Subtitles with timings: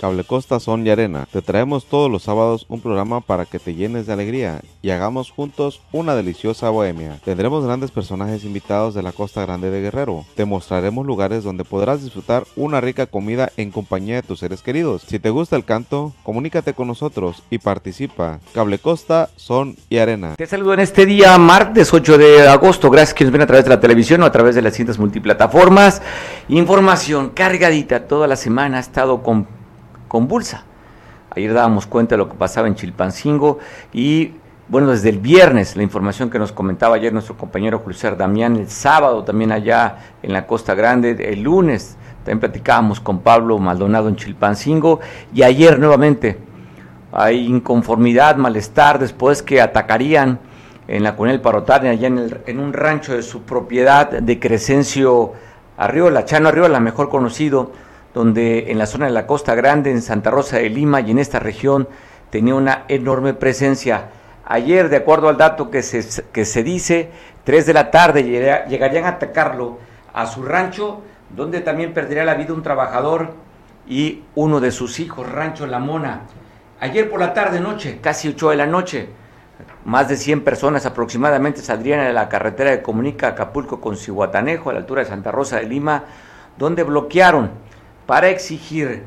[0.00, 1.26] Cable Costa Son y Arena.
[1.30, 5.30] Te traemos todos los sábados un programa para que te llenes de alegría y hagamos
[5.30, 7.18] juntos una deliciosa bohemia.
[7.22, 10.24] Tendremos grandes personajes invitados de la Costa Grande de Guerrero.
[10.36, 15.02] Te mostraremos lugares donde podrás disfrutar una rica comida en compañía de tus seres queridos.
[15.06, 18.40] Si te gusta el canto, comunícate con nosotros y participa.
[18.54, 20.36] Cable Costa Son y Arena.
[20.36, 22.88] Te saludo en este día, martes 8 de agosto.
[22.88, 24.98] Gracias que nos ven a través de la televisión o a través de las distintas
[24.98, 26.00] multiplataformas.
[26.48, 29.59] Información cargadita toda la semana ha estado con,
[30.10, 30.64] convulsa.
[31.36, 33.60] Ayer dábamos cuenta de lo que pasaba en Chilpancingo
[33.92, 34.32] y
[34.66, 38.68] bueno, desde el viernes, la información que nos comentaba ayer nuestro compañero Julio Damián, el
[38.68, 44.16] sábado también allá en la Costa Grande, el lunes también platicábamos con Pablo Maldonado en
[44.16, 44.98] Chilpancingo
[45.32, 46.38] y ayer nuevamente
[47.12, 50.40] hay inconformidad, malestar después que atacarían
[50.88, 55.32] en la Cunel Parotán, allá en, en un rancho de su propiedad de Crescencio
[55.76, 57.70] Arriola, Chano Arriola, mejor conocido,
[58.14, 61.18] donde en la zona de la Costa Grande, en Santa Rosa de Lima y en
[61.18, 61.88] esta región
[62.30, 64.08] tenía una enorme presencia.
[64.44, 67.10] Ayer, de acuerdo al dato que se, que se dice,
[67.44, 68.24] 3 de la tarde
[68.68, 69.78] llegarían a atacarlo
[70.12, 73.34] a su rancho, donde también perdería la vida un trabajador
[73.88, 76.22] y uno de sus hijos, Rancho La Mona.
[76.80, 79.08] Ayer por la tarde, noche, casi 8 de la noche,
[79.84, 84.72] más de 100 personas aproximadamente saldrían de la carretera que comunica Acapulco con Cihuatanejo, a
[84.74, 86.04] la altura de Santa Rosa de Lima,
[86.56, 87.50] donde bloquearon
[88.10, 89.04] para exigir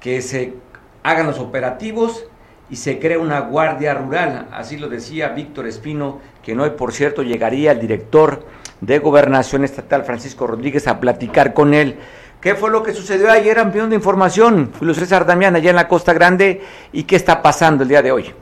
[0.00, 0.54] que se
[1.02, 2.24] hagan los operativos
[2.70, 4.48] y se cree una guardia rural.
[4.50, 8.46] Así lo decía Víctor Espino, que hoy, por cierto, llegaría el director
[8.80, 11.98] de Gobernación Estatal, Francisco Rodríguez, a platicar con él.
[12.40, 14.72] ¿Qué fue lo que sucedió ayer, amplión de información?
[14.78, 18.12] Julio César Damián, allá en la Costa Grande, y qué está pasando el día de
[18.12, 18.34] hoy.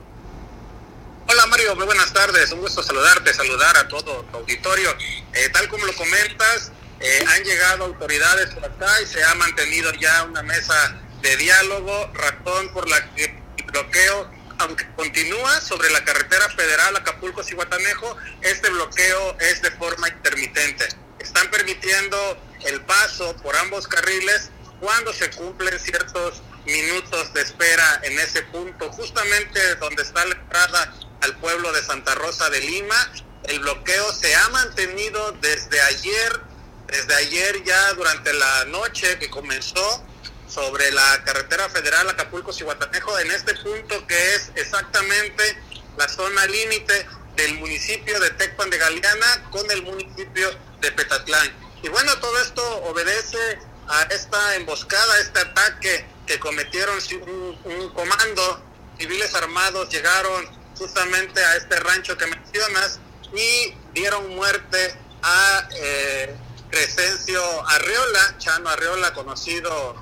[1.27, 4.91] Hola Mario, muy buenas tardes, un gusto saludarte, saludar a todo tu auditorio.
[5.33, 9.91] Eh, tal como lo comentas, eh, han llegado autoridades por acá y se ha mantenido
[9.93, 13.25] ya una mesa de diálogo, razón por la que
[13.57, 20.87] el bloqueo, aunque continúa sobre la carretera federal Acapulco-Cihuatanejo, este bloqueo es de forma intermitente.
[21.19, 22.17] Están permitiendo
[22.65, 28.91] el paso por ambos carriles cuando se cumplen ciertos minutos de espera en ese punto,
[28.91, 33.11] justamente donde está la entrada al pueblo de Santa Rosa de Lima.
[33.43, 36.41] El bloqueo se ha mantenido desde ayer,
[36.87, 40.03] desde ayer ya durante la noche que comenzó
[40.47, 45.57] sobre la carretera federal Acapulco-Cihuatanejo, en este punto que es exactamente
[45.97, 50.49] la zona límite del municipio de Tecpan de Galeana con el municipio
[50.81, 51.51] de Petatlán.
[51.83, 58.63] Y bueno, todo esto obedece a esta emboscada, este ataque que cometieron un, un comando,
[58.97, 60.47] civiles armados llegaron
[60.77, 62.99] justamente a este rancho que mencionas
[63.33, 66.35] y dieron muerte a eh,
[66.75, 69.95] Crescencio Arriola, Chano Arriola, conocido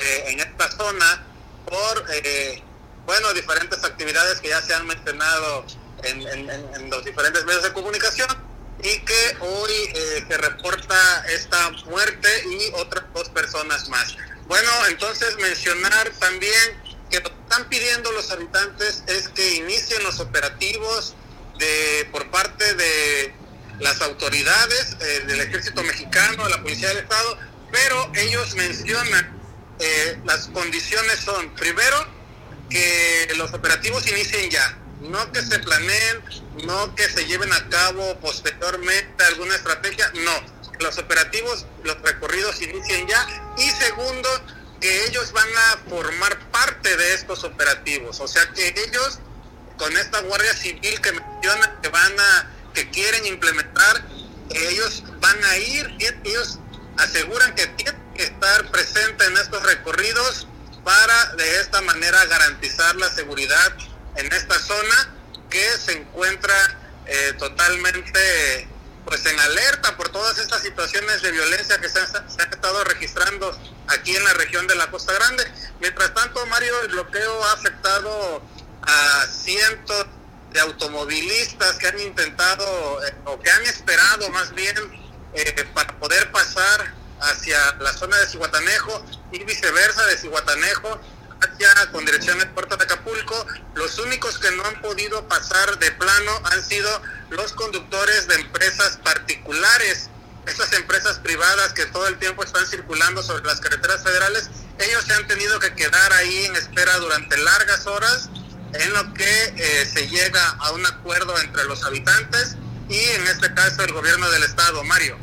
[0.00, 1.24] eh, en esta zona
[1.66, 2.60] por, eh,
[3.06, 5.64] bueno, diferentes actividades que ya se han mencionado
[6.02, 8.26] en, en, los diferentes medios de comunicación
[8.82, 14.16] y que hoy eh, se reporta esta muerte y otras dos personas más.
[14.48, 20.18] Bueno, entonces mencionar también que lo que están pidiendo los habitantes es que inicien los
[20.18, 21.14] operativos
[21.56, 23.43] de por parte de
[23.80, 27.38] las autoridades eh, del ejército mexicano, la policía del estado,
[27.72, 29.34] pero ellos mencionan
[29.80, 31.96] eh, las condiciones son primero
[32.70, 36.22] que los operativos inicien ya, no que se planeen,
[36.64, 43.06] no que se lleven a cabo posteriormente alguna estrategia, no, los operativos, los recorridos inicien
[43.08, 44.28] ya y segundo
[44.80, 49.18] que ellos van a formar parte de estos operativos, o sea que ellos
[49.76, 54.04] con esta Guardia Civil que mencionan que van a, que quieren implementar,
[54.50, 56.58] ellos van a ir, ellos
[56.98, 60.46] aseguran que tienen que estar presentes en estos recorridos
[60.84, 63.74] para de esta manera garantizar la seguridad
[64.16, 65.14] en esta zona
[65.50, 66.54] que se encuentra
[67.06, 68.68] eh, totalmente
[69.04, 74.16] pues en alerta por todas estas situaciones de violencia que se han, estado registrando aquí
[74.16, 75.44] en la región de la Costa Grande.
[75.80, 78.42] Mientras tanto, Mario, el bloqueo ha afectado
[78.82, 80.06] a cientos
[80.54, 84.76] de automovilistas que han intentado eh, o que han esperado más bien
[85.34, 91.00] eh, para poder pasar hacia la zona de Cihuatanejo y viceversa de Cihuatanejo
[91.40, 93.46] hacia con dirección al puerto de Acapulco.
[93.74, 98.98] Los únicos que no han podido pasar de plano han sido los conductores de empresas
[99.02, 100.08] particulares,
[100.46, 105.14] esas empresas privadas que todo el tiempo están circulando sobre las carreteras federales, ellos se
[105.14, 108.30] han tenido que quedar ahí en espera durante largas horas
[108.74, 112.56] en lo que eh, se llega a un acuerdo entre los habitantes
[112.88, 115.16] y en este caso el gobierno del estado, Mario.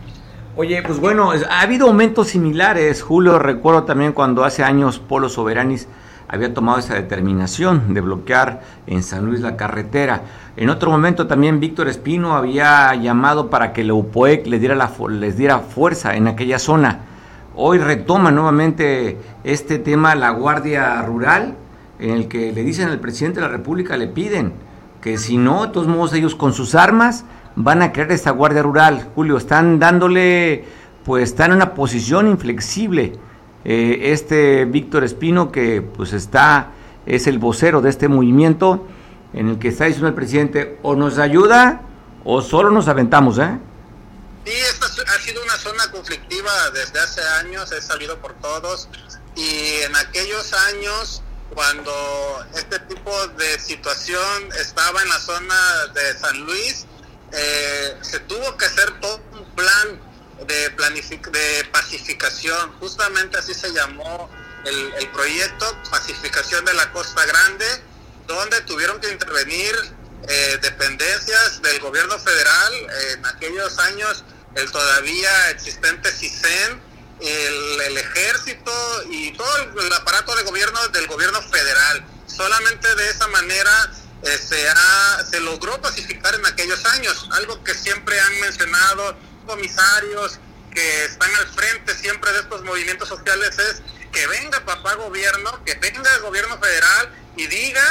[0.56, 3.02] Oye, pues bueno, ha habido momentos similares.
[3.02, 5.88] Julio, recuerdo también cuando hace años Polo Soberanis
[6.28, 10.24] había tomado esa determinación de bloquear en San Luis la carretera.
[10.56, 14.92] En otro momento también Víctor Espino había llamado para que la UPOEC les diera, la,
[15.10, 17.00] les diera fuerza en aquella zona.
[17.56, 21.58] Hoy retoma nuevamente este tema la Guardia Rural,
[22.02, 24.54] en el que le dicen al presidente de la República, le piden
[25.02, 27.24] que si no, de todos modos ellos con sus armas
[27.56, 29.10] van a crear esta Guardia Rural.
[29.16, 30.66] Julio, están dándole,
[31.06, 33.14] pues están en una posición inflexible.
[33.64, 36.72] Eh, este Víctor Espino, que pues está,
[37.06, 38.88] es el vocero de este movimiento,
[39.34, 41.82] en el que está diciendo el presidente, o nos ayuda
[42.24, 43.58] o solo nos aventamos, ¿eh?
[44.46, 48.90] Sí, esta ha sido una zona conflictiva desde hace años, he salido por todos,
[49.36, 51.22] y en aquellos años
[51.54, 56.86] cuando este tipo de situación estaba en la zona de San Luis,
[57.32, 60.00] eh, se tuvo que hacer todo un plan
[60.48, 64.30] de, de pacificación, justamente así se llamó
[64.66, 67.66] el, proyecto, pacificación de la Costa Grande,
[68.28, 69.76] donde tuvieron que intervenir
[70.28, 72.74] eh, dependencias del gobierno federal,
[73.14, 74.24] en aquellos años
[74.56, 76.82] el todavía existente CISEN,
[77.22, 78.72] el, ejército
[79.10, 82.04] y todo el, aparato de gobierno del gobierno federal.
[82.26, 83.92] Solamente de esa manera
[84.24, 90.40] eh, se, ha, se logró pacificar en aquellos años, algo que siempre han mencionado comisarios
[90.74, 93.82] que están al frente siempre de estos movimientos sociales es
[94.12, 97.84] que venga papá gobierno, que venga el gobierno federal y diga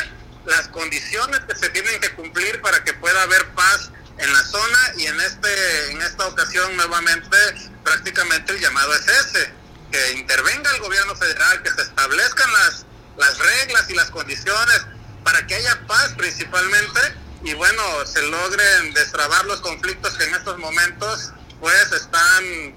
[0.46, 4.92] las condiciones que se tienen que cumplir para que pueda haber paz en la zona
[4.96, 7.36] y en este en esta ocasión nuevamente
[7.84, 9.52] prácticamente el llamado es ese
[9.90, 12.86] que intervenga el gobierno federal que se establezcan las
[13.16, 14.82] las reglas y las condiciones
[15.24, 17.00] para que haya paz principalmente
[17.42, 22.76] y bueno, se logren destrabar los conflictos que en estos momentos pues están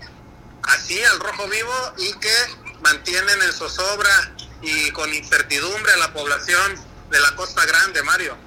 [0.63, 2.35] así al rojo vivo y que
[2.81, 6.75] mantienen en zozobra y con incertidumbre a la población
[7.09, 8.37] de la Costa Grande, Mario.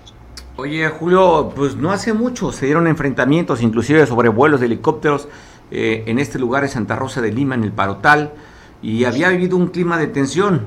[0.59, 5.29] Oye, Julio, pues no hace mucho se dieron enfrentamientos, inclusive sobre vuelos de helicópteros
[5.71, 8.33] eh, en este lugar de Santa Rosa de Lima, en el Parotal,
[8.81, 10.63] y había vivido un clima de tensión.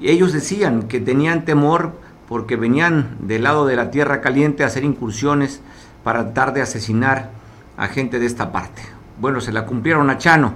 [0.00, 1.92] Y ellos decían que tenían temor
[2.28, 5.60] porque venían del lado de la Tierra Caliente a hacer incursiones
[6.02, 7.30] para tratar de asesinar
[7.76, 8.82] a gente de esta parte.
[9.20, 10.54] Bueno, se la cumplieron a Chano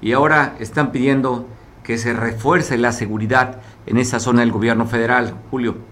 [0.00, 1.48] y ahora están pidiendo
[1.82, 5.91] que se refuerce la seguridad en esa zona del gobierno federal, Julio.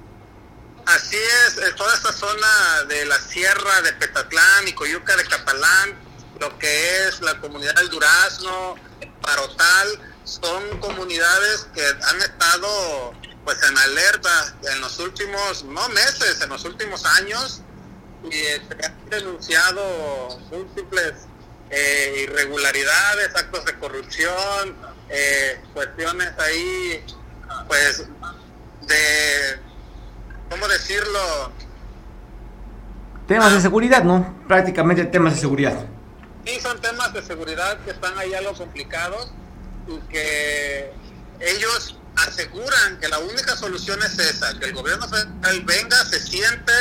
[0.95, 5.95] Así es, en toda esta zona de la sierra de Petatlán y Coyuca de Capalán,
[6.41, 8.75] lo que es la comunidad del Durazno,
[9.23, 13.15] Parotal, son comunidades que han estado
[13.45, 17.63] pues en alerta en los últimos, no meses, en los últimos años,
[18.25, 21.15] y se han denunciado múltiples
[21.71, 24.77] eh, irregularidades, actos de corrupción,
[25.09, 27.05] eh, cuestiones ahí,
[27.69, 28.03] pues,
[28.89, 29.70] de,
[30.51, 31.53] ¿cómo decirlo?
[33.27, 34.45] Temas de seguridad, ¿no?
[34.49, 35.87] Prácticamente temas de seguridad.
[36.45, 39.31] Sí, son temas de seguridad que están ahí algo complicados
[39.87, 40.93] y que
[41.41, 46.73] ellos aseguran que la única solución es esa, que el gobierno federal venga, se siente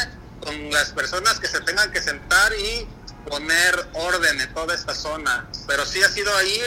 [0.43, 2.87] con las personas que se tengan que sentar y
[3.29, 5.47] poner orden en toda esta zona.
[5.67, 6.59] Pero sí ha sido ahí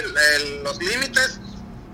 [0.62, 1.40] los límites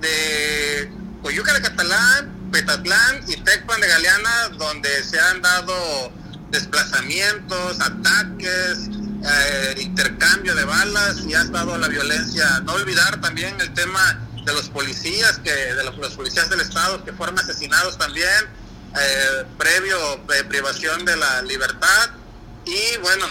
[0.00, 0.90] de
[1.22, 6.12] Coyuca de Catalán, Petatlán y Tecpan de Galeana, donde se han dado
[6.50, 8.88] desplazamientos, ataques,
[9.24, 12.60] eh, intercambio de balas y ha estado la violencia.
[12.64, 17.12] No olvidar también el tema de los policías, que de los, policías del Estado que
[17.12, 18.46] fueron asesinados también,
[18.98, 19.96] eh, previo
[20.48, 22.10] privación de la libertad.
[22.64, 23.26] Y bueno,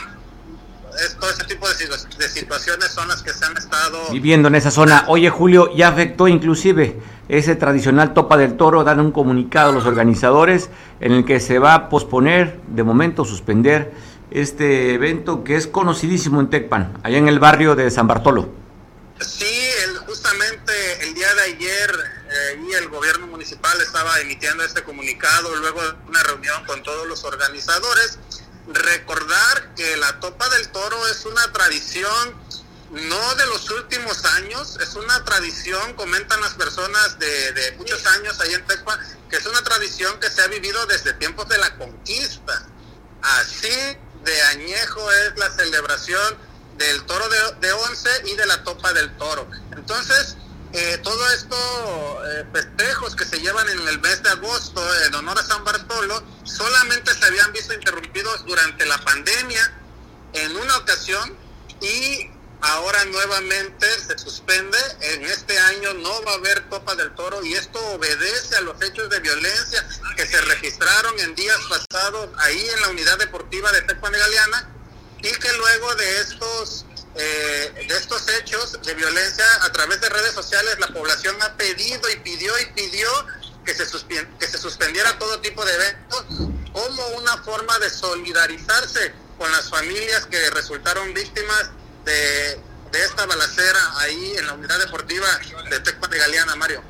[1.20, 1.76] todo ese tipo de,
[2.18, 5.06] de, situaciones son las que se han estado viviendo en esa zona.
[5.08, 9.86] Oye, Julio, ya afectó inclusive ese tradicional Topa del Toro, dan un comunicado a los
[9.86, 10.70] organizadores
[11.00, 13.94] en el que se va a posponer, de momento suspender,
[14.32, 18.50] este evento que es conocidísimo en Tecpan, allá en el barrio de San Bartolo.
[19.20, 19.68] Sí,
[20.06, 21.90] justamente el día de ayer
[22.30, 27.08] eh, y el gobierno municipal estaba emitiendo este comunicado luego de una reunión con todos
[27.08, 28.20] los organizadores.
[28.68, 32.36] Recordar que la Topa del Toro es una tradición
[32.92, 38.40] no de los últimos años, es una tradición, comentan las personas de, de muchos años
[38.40, 38.98] ahí en Tecpa,
[39.30, 42.66] que es una tradición que se ha vivido desde tiempos de la conquista.
[43.22, 46.38] Así de añejo es la celebración
[46.78, 49.50] del toro de, de once y de la topa del toro.
[49.76, 50.38] Entonces,
[50.74, 55.40] eh, todo esto, eh, festejos que se llevan en el mes de agosto en honor
[55.40, 59.74] a San Bartolo, solamente se habían visto interrumpidos durante la pandemia
[60.34, 61.36] en una ocasión
[61.82, 62.30] y
[62.62, 64.78] ahora nuevamente se suspende.
[65.02, 68.82] En este año no va a haber Topa del Toro y esto obedece a los
[68.82, 73.82] hechos de violencia que se registraron en días pasados ahí en la unidad deportiva de
[73.84, 74.70] Tecpan de Galeana
[75.20, 76.86] y que luego de estos
[77.16, 82.08] eh, de estos hechos de violencia a través de redes sociales la población ha pedido
[82.12, 83.10] y pidió y pidió
[83.66, 83.86] que se,
[84.40, 86.26] que se suspendiera todo tipo de eventos
[86.72, 91.72] como una forma de solidarizarse con las familias que resultaron víctimas
[92.08, 92.60] de,
[93.06, 95.28] esta balacera ahí en la unidad deportiva
[95.70, 96.82] de Tecpa de Galeana, Mario.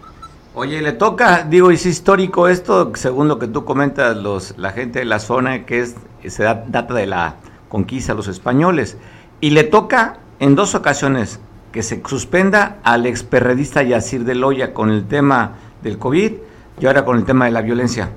[0.53, 4.99] Oye, le toca, digo, es histórico esto, según lo que tú comentas, los, la gente
[4.99, 5.95] de la zona que es,
[6.27, 7.35] se data de la
[7.67, 8.95] conquista de los españoles,
[9.41, 11.39] y le toca en dos ocasiones
[11.71, 16.31] que se suspenda al experredista Yacir de Loya con el tema del COVID
[16.79, 18.11] y ahora con el tema de la violencia.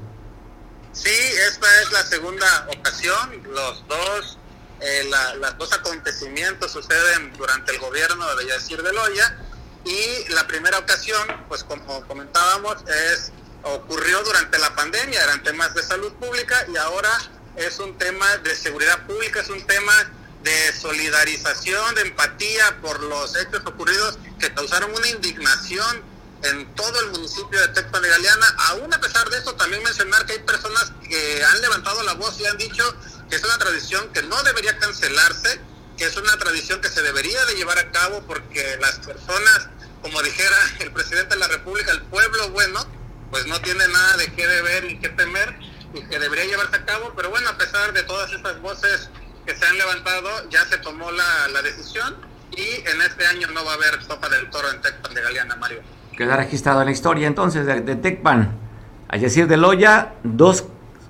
[0.93, 1.11] Sí,
[1.49, 2.47] esta es la segunda
[2.79, 4.40] ocasión, los dos
[4.81, 9.37] eh, los dos acontecimientos suceden durante el gobierno de Yacir de Loya
[9.85, 13.33] y la primera ocasión, pues como comentábamos, es
[13.63, 17.11] ocurrió durante la pandemia, eran temas de salud pública y ahora
[17.57, 19.93] es un tema de seguridad pública, es un tema
[20.43, 26.03] de solidarización, de empatía por los hechos ocurridos que causaron una indignación
[26.43, 28.47] en todo el municipio de Tecpan de Galeana.
[28.71, 32.41] Aún a pesar de eso, también mencionar que hay personas que han levantado la voz
[32.41, 32.95] y han dicho
[33.31, 35.61] que es una tradición que no debería cancelarse,
[35.97, 39.69] que es una tradición que se debería de llevar a cabo porque las personas,
[40.03, 42.85] como dijera el presidente de la República, el pueblo bueno,
[43.31, 45.57] pues no tiene nada de qué deber y qué temer
[45.95, 49.09] y que debería llevarse a cabo, pero bueno, a pesar de todas estas voces
[49.47, 52.17] que se han levantado, ya se tomó la, la decisión
[52.51, 55.57] y en este año no va a haber sopa del toro en Tecpan de Galeana,
[55.57, 55.81] Mario.
[56.17, 58.59] Queda registrado en la historia entonces de, de Tecpan.
[59.09, 60.65] A decir de Loya, dos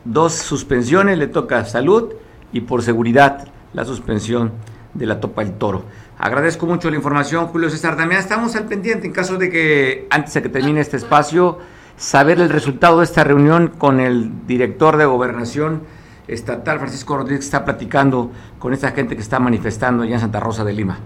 [0.04, 2.14] dos suspensiones, le toca salud
[2.52, 4.52] y por seguridad la suspensión
[4.94, 5.84] de la Topa del Toro.
[6.18, 10.34] Agradezco mucho la información, Julio César También Estamos al pendiente en caso de que, antes
[10.34, 11.58] de que termine este espacio,
[11.96, 15.82] saber el resultado de esta reunión con el director de Gobernación
[16.28, 20.40] Estatal, Francisco Rodríguez, que está platicando con esta gente que está manifestando allá en Santa
[20.40, 20.98] Rosa de Lima.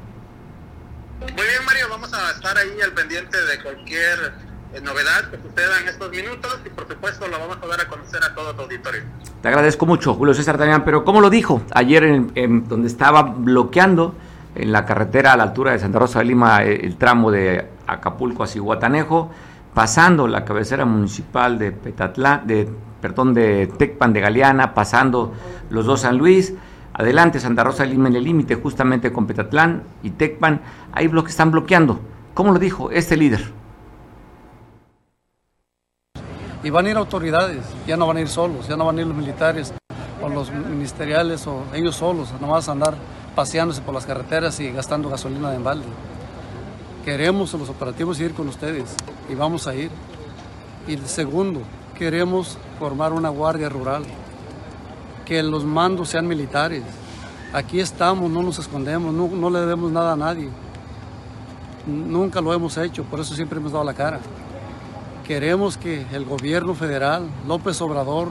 [1.21, 5.89] Muy bien, Mario, vamos a estar ahí al pendiente de cualquier novedad que suceda en
[5.89, 9.03] estos minutos y por supuesto lo vamos a dar a conocer a todo tu auditorio.
[9.43, 14.15] Te agradezco mucho, Julio César Damián, pero como lo dijo ayer en, donde estaba bloqueando
[14.55, 18.43] en la carretera a la altura de Santa Rosa de Lima el, tramo de Acapulco
[18.43, 19.31] a Cihuatanejo,
[19.75, 22.69] pasando la cabecera municipal de Petatlán, de
[23.01, 25.35] perdón, de Tecpan de Galeana, pasando
[25.69, 26.55] los dos San Luis,
[26.95, 30.63] adelante Santa Rosa de Lima en el límite justamente con Petatlán y Tecpan,
[30.93, 32.01] hay bloques están bloqueando.
[32.33, 33.53] ¿Cómo lo dijo este líder?
[36.65, 39.03] Y van a ir autoridades, ya no van a ir solos, ya no van a
[39.03, 39.75] ir los militares
[40.23, 42.95] o los ministeriales o ellos solos, no vas a andar
[43.37, 45.85] paseándose por las carreteras y gastando gasolina de embalde.
[47.05, 48.97] Queremos los operativos ir con ustedes
[49.29, 49.91] y vamos a ir.
[50.89, 51.61] Y segundo,
[51.99, 54.05] queremos formar una guardia rural,
[55.27, 56.83] que los mandos sean militares.
[57.53, 60.49] Aquí estamos, no nos escondemos, no le debemos nada a nadie.
[61.87, 64.21] Nunca lo hemos hecho, por eso siempre hemos dado la cara.
[65.25, 68.29] Queremos que el gobierno federal, López Obrador,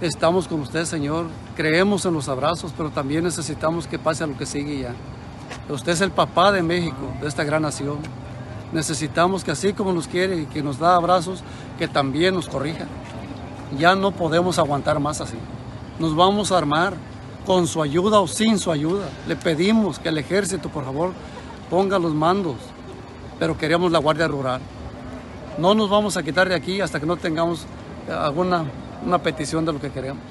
[0.00, 1.26] estamos con usted, Señor.
[1.56, 4.94] Creemos en los abrazos, pero también necesitamos que pase a lo que sigue ya.
[5.68, 7.98] Usted es el papá de México, de esta gran nación.
[8.72, 11.42] Necesitamos que así como nos quiere y que nos da abrazos,
[11.80, 12.86] que también nos corrija.
[13.76, 15.36] Ya no podemos aguantar más así.
[15.98, 16.94] Nos vamos a armar
[17.44, 19.08] con su ayuda o sin su ayuda.
[19.26, 21.10] Le pedimos que el ejército, por favor,
[21.68, 22.54] ponga los mandos,
[23.40, 24.60] pero queremos la Guardia Rural.
[25.60, 27.66] No nos vamos a quitar de aquí hasta que no tengamos
[28.08, 28.64] eh, alguna
[29.04, 30.22] una petición de lo que queremos.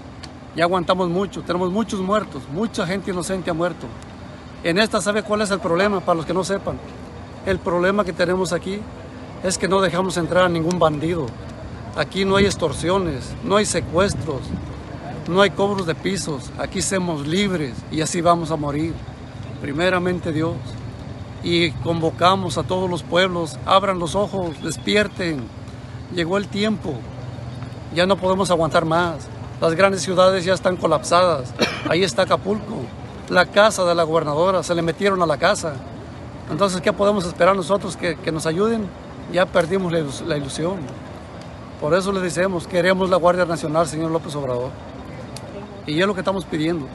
[0.56, 3.86] Ya aguantamos mucho, tenemos muchos muertos, mucha gente inocente ha muerto.
[4.64, 6.00] En esta, ¿sabe cuál es el problema?
[6.00, 6.80] Para los que no sepan,
[7.46, 8.80] el problema que tenemos aquí
[9.44, 11.28] es que no dejamos entrar a ningún bandido.
[11.96, 14.42] Aquí no hay extorsiones, no hay secuestros,
[15.30, 16.50] no hay cobros de pisos.
[16.58, 18.96] Aquí somos libres y así vamos a morir.
[19.62, 20.56] Primeramente Dios
[21.44, 25.48] y convocamos a todos los pueblos, abran los ojos, despierten,
[26.14, 26.94] llegó el tiempo,
[27.96, 29.28] ya no podemos aguantar más,
[29.62, 31.54] las grandes ciudades ya están colapsadas,
[31.90, 32.78] ahí está Acapulco,
[33.30, 35.74] la casa de la gobernadora, se le metieron a la casa,
[36.52, 38.88] entonces ¿qué podemos esperar nosotros que, nos ayuden?
[39.32, 40.80] Ya perdimos la ilusión.
[41.80, 44.72] Por eso le decimos, queremos la Guardia Nacional, señor López Obrador.
[45.88, 46.86] Y es lo que estamos pidiendo.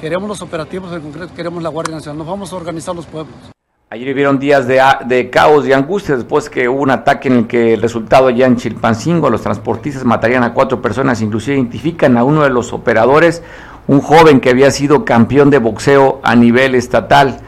[0.00, 2.18] Queremos los operativos en concreto, queremos la Guardia Nacional.
[2.18, 3.57] Nos vamos a organizar los pueblos.
[3.90, 7.46] Ayer vivieron días de, de, caos y angustia después que hubo un ataque en el
[7.46, 12.22] que el resultado allá en Chilpancingo, los transportistas matarían a cuatro personas, inclusive identifican a
[12.22, 13.42] uno de los operadores,
[13.86, 17.40] un joven que había sido campeón de boxeo a nivel estatal.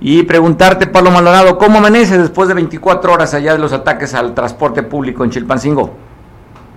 [0.00, 4.36] Y preguntarte, Pablo Maldonado, ¿cómo amanece después de 24 horas allá de los ataques al
[4.36, 5.96] transporte público en Chilpancingo?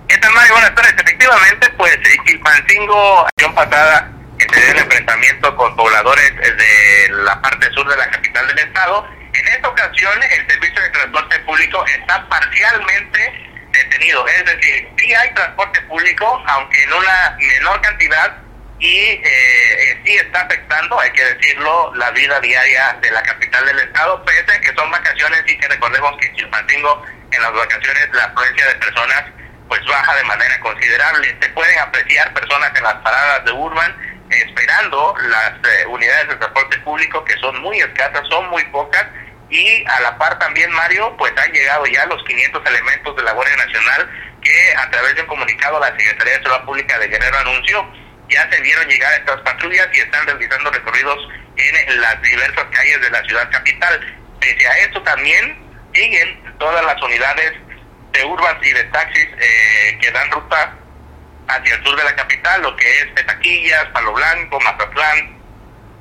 [0.08, 0.54] ¿Qué tal, Mario?
[0.54, 0.94] Buenas tardes.
[0.94, 4.10] Efectivamente, pues Chilpancingo, acción pasada,
[4.52, 9.08] se dio el enfrentamiento con pobladores de la parte sur de la capital del estado.
[9.32, 14.26] En esta ocasión, el servicio de transporte público está parcialmente detenido.
[14.28, 18.36] Es decir, sí hay transporte público, aunque en una menor cantidad,
[18.78, 23.64] y eh, eh, sí está afectando, hay que decirlo, la vida diaria de la capital
[23.64, 27.52] del estado, pese a que son vacaciones y que recordemos que en Chilpancingo, en las
[27.52, 29.24] vacaciones, la afluencia de personas
[29.68, 31.36] pues baja de manera considerable.
[31.40, 33.96] Se pueden apreciar personas en las paradas de Urban
[34.32, 39.06] esperando las eh, unidades de transporte público que son muy escasas, son muy pocas
[39.50, 43.32] y a la par también Mario, pues han llegado ya los 500 elementos de la
[43.32, 44.10] Guardia Nacional
[44.40, 47.86] que a través de un comunicado la Secretaría de Seguridad Pública de Guerrero anunció
[48.32, 51.18] ya se vieron llegar estas patrullas y están realizando recorridos
[51.56, 54.00] en las diversas calles de la ciudad capital.
[54.40, 55.58] Pese a esto también
[55.92, 57.52] siguen todas las unidades
[58.12, 60.74] de urban y de taxis eh, que dan ruta
[61.48, 65.38] hacia el sur de la capital, lo que es Petaquillas, Palo Blanco, Mazatlán,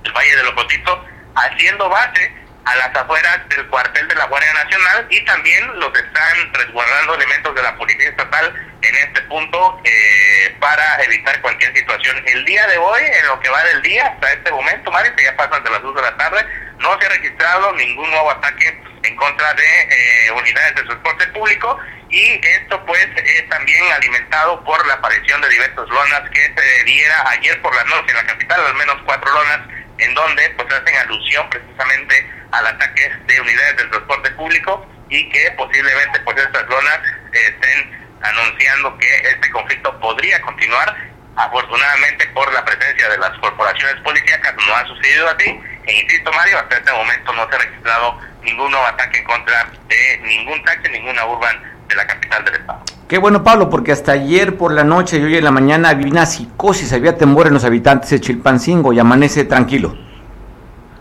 [0.04, 1.06] el Valle de Locotito,
[1.36, 6.54] haciendo base a las afueras del cuartel de la Guardia Nacional y también los están
[6.54, 12.22] resguardando elementos de la Policía Estatal en este punto eh, para evitar cualquier situación.
[12.28, 15.24] El día de hoy, en lo que va del día, hasta este momento, Mario, que
[15.24, 16.46] ya pasan de las 2 de la tarde,
[16.80, 21.80] no se ha registrado ningún nuevo ataque en contra de eh, unidades de transporte público
[22.10, 27.30] y esto pues es también alimentado por la aparición de diversas lonas que se diera
[27.30, 29.60] ayer por la noche en la capital, al menos cuatro lonas
[30.02, 35.52] en donde pues hacen alusión precisamente al ataque de unidades del transporte público y que
[35.52, 37.00] posiblemente pues estas zonas
[37.32, 40.96] estén anunciando que este conflicto podría continuar.
[41.38, 46.60] Afortunadamente por la presencia de las corporaciones policíacas no ha sucedido así e insisto Mario,
[46.60, 50.90] hasta este momento no se ha registrado ningún nuevo ataque en contra de ningún taxi,
[50.92, 52.81] ninguna urban de la capital del estado.
[53.12, 56.08] Qué bueno, Pablo, porque hasta ayer por la noche y hoy en la mañana había
[56.08, 59.94] una psicosis, había temor en los habitantes de Chilpancingo y amanece tranquilo.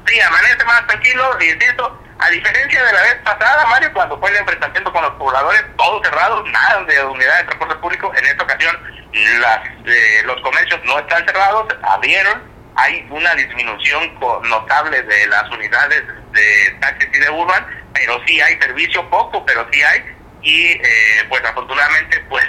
[0.08, 4.28] Sí, amanece más tranquilo, y insisto, a diferencia de la vez pasada, Mario, cuando fue
[4.30, 8.42] el enfrentamiento con los pobladores, todos cerrados, nada de unidades de transporte público, en esta
[8.42, 8.76] ocasión
[9.12, 12.42] eh, los comercios no están cerrados, abrieron,
[12.74, 14.18] hay una disminución
[14.48, 19.64] notable de las unidades de taxis y de urban, pero sí hay servicio, poco, pero
[19.70, 20.02] sí hay,
[20.42, 20.80] y eh,
[21.28, 22.44] pues afortunadamente pues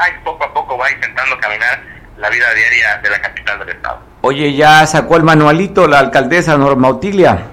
[0.00, 1.82] hay poco a poco va intentando caminar
[2.16, 4.00] la vida diaria de la capital del estado.
[4.22, 7.46] Oye, ya sacó el manualito la alcaldesa Norma Otilia.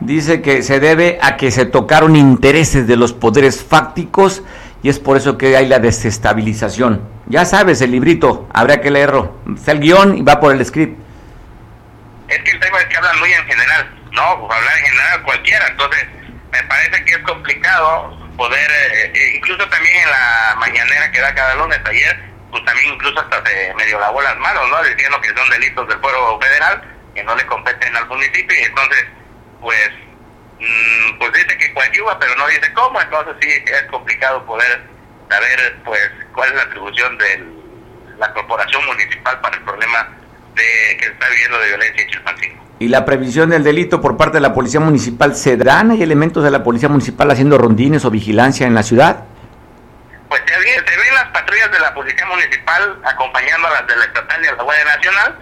[0.00, 4.42] Dice que se debe a que se tocaron intereses de los poderes fácticos
[4.82, 7.06] y es por eso que hay la desestabilización.
[7.26, 9.38] Ya sabes, el librito, habrá que leerlo.
[9.54, 10.98] Está el guion y va por el script.
[12.28, 14.40] Es que el tema es que hablan muy en general, ¿no?
[14.40, 16.06] Pues hablar en general cualquiera, entonces
[16.52, 21.34] me parece que es complicado poder, eh, eh, incluso también en la mañanera que da
[21.34, 22.18] cada lunes ayer,
[22.50, 24.82] pues también incluso hasta se medio lavó las manos, ¿no?
[24.82, 26.82] Diciendo que son delitos del fuero federal,
[27.14, 29.06] que no le competen al municipio, y entonces,
[29.60, 29.90] pues,
[30.60, 34.82] mmm, pues dice que coadyuva, pero no dice cómo, entonces sí es complicado poder
[35.28, 37.44] saber, pues, cuál es la atribución de
[38.18, 40.08] la corporación municipal para el problema
[40.54, 42.63] de que está viviendo de violencia en Chilpancingo.
[42.78, 46.42] ¿Y la previsión del delito por parte de la Policía Municipal, se darán hay elementos
[46.42, 49.24] de la Policía Municipal haciendo rondines o vigilancia en la ciudad?
[50.28, 54.44] Pues se ven las patrullas de la Policía Municipal acompañando a las de la Estatal
[54.44, 55.38] y a la Guardia Nacional,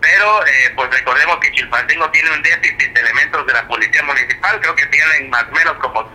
[0.00, 4.60] pero eh, pues recordemos que Chilpancingo tiene un déficit de elementos de la Policía Municipal,
[4.60, 6.06] creo que tienen más o menos como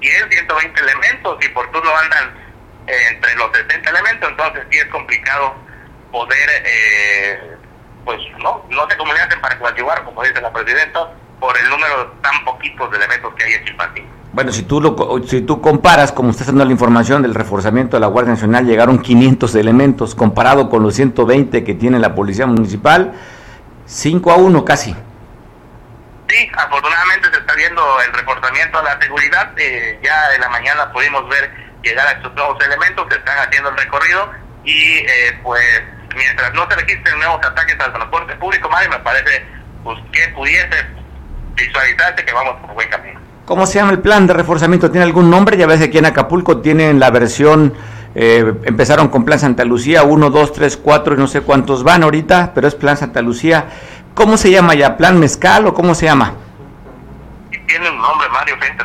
[0.00, 2.34] 100, 120 elementos y por turno andan
[2.86, 5.54] eh, entre los 60 elementos, entonces sí es complicado
[6.12, 6.50] poder...
[6.66, 7.58] Eh,
[8.08, 11.68] pues no, no sé cómo le hacen para coadyuvar, como dice la presidenta, por el
[11.68, 14.08] número tan poquitos de elementos que hay en Chilpancingo.
[14.32, 18.00] Bueno, si tú, lo, si tú comparas, como está dando la información del reforzamiento de
[18.00, 23.12] la Guardia Nacional, llegaron 500 elementos, comparado con los 120 que tiene la Policía Municipal,
[23.84, 24.96] 5 a 1 casi.
[26.30, 29.52] Sí, afortunadamente se está viendo el reforzamiento a la seguridad.
[29.58, 33.68] Eh, ya en la mañana pudimos ver llegar a estos nuevos elementos, se están haciendo
[33.68, 34.32] el recorrido
[34.64, 35.82] y eh, pues
[36.16, 39.44] mientras no se registren nuevos ataques al transporte público, Mario, me parece
[39.84, 40.86] pues, que pudiese
[41.54, 43.20] visualizarse que vamos por buen camino.
[43.44, 44.90] ¿Cómo se llama el plan de reforzamiento?
[44.90, 45.56] ¿Tiene algún nombre?
[45.56, 47.74] Ya ves que aquí en Acapulco tienen la versión,
[48.14, 52.02] eh, empezaron con Plan Santa Lucía, 1, 2, 3, 4 y no sé cuántos van
[52.02, 53.66] ahorita, pero es Plan Santa Lucía.
[54.14, 54.96] ¿Cómo se llama ya?
[54.96, 56.34] ¿Plan Mezcal o cómo se llama?
[57.66, 58.84] Tiene un nombre, Mario, gente,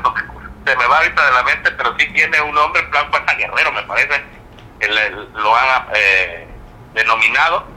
[0.65, 3.71] se me va ahorita de la mente, pero sí tiene un nombre, Plan Puerta Guerrero,
[3.73, 4.23] me parece,
[4.79, 5.87] que lo han...
[5.93, 6.52] Eh,
[6.93, 7.67] denominado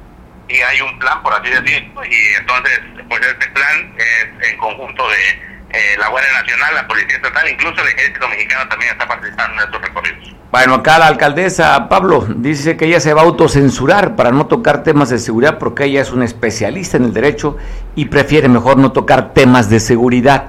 [0.48, 5.09] y hay un plan, por así decirlo, y entonces, pues este plan es en conjunto
[5.09, 9.55] de eh, la Guardia Nacional, la Policía Estatal, incluso el Ejército Mexicano también está participando
[9.55, 10.35] en estos recorridos.
[10.52, 14.85] Bueno, acá la alcaldesa Pablo dice que ella se va a autocensurar para no tocar
[14.85, 17.59] temas de seguridad porque ella es una especialista en el derecho
[17.96, 20.44] y prefiere mejor no tocar temas de seguridad.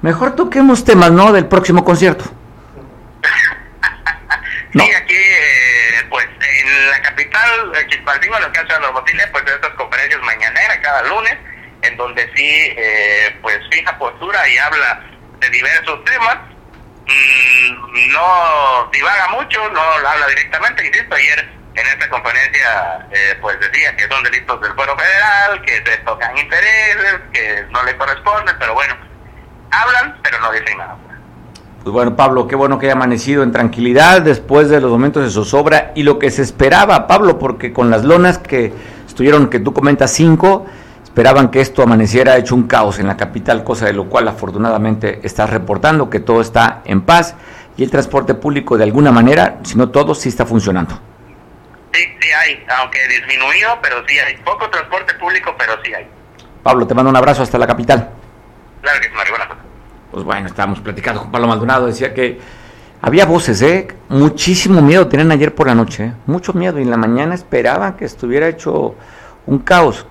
[0.00, 1.32] Mejor toquemos temas, ¿no?
[1.32, 2.24] Del próximo concierto.
[4.72, 7.02] Sí, aquí, eh, pues en la
[7.88, 11.36] Chispalcingo, lo que hace a los botines, pues estas conferencias mañaneras cada lunes,
[11.82, 15.04] en donde sí, eh, pues fija postura y habla
[15.38, 16.36] de diversos temas.
[17.06, 23.96] Mm, no divaga mucho, no habla directamente, insisto, ayer en esta conferencia eh, pues decía
[23.96, 28.74] que son delitos del fuero federal, que se tocan intereses, que no le corresponden, pero
[28.74, 28.96] bueno,
[29.70, 30.96] hablan, pero no dicen nada.
[31.82, 35.30] Pues bueno, Pablo, qué bueno que haya amanecido en tranquilidad después de los momentos de
[35.30, 38.72] zozobra y lo que se esperaba, Pablo, porque con las lonas que
[39.04, 40.64] estuvieron, que tú comentas, cinco,
[41.02, 45.18] esperaban que esto amaneciera hecho un caos en la capital, cosa de lo cual afortunadamente
[45.24, 47.34] estás reportando que todo está en paz
[47.76, 50.94] y el transporte público de alguna manera, si no todo, sí está funcionando.
[51.92, 54.36] Sí, sí hay, aunque disminuido, pero sí hay.
[54.44, 56.06] Poco transporte público, pero sí hay.
[56.62, 58.08] Pablo, te mando un abrazo hasta la capital.
[58.82, 59.34] Claro que sí, Mario,
[60.12, 62.38] pues bueno, estábamos platicando con Pablo Maldonado, decía que
[63.00, 63.88] había voces, ¿eh?
[64.10, 66.12] Muchísimo miedo tenían ayer por la noche, ¿eh?
[66.26, 68.94] mucho miedo, y en la mañana esperaban que estuviera hecho
[69.46, 70.06] un caos.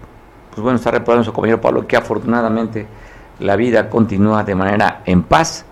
[0.49, 2.87] Pues bueno, está reportando su compañero Pablo que afortunadamente
[3.39, 5.65] la vida continúa de manera en paz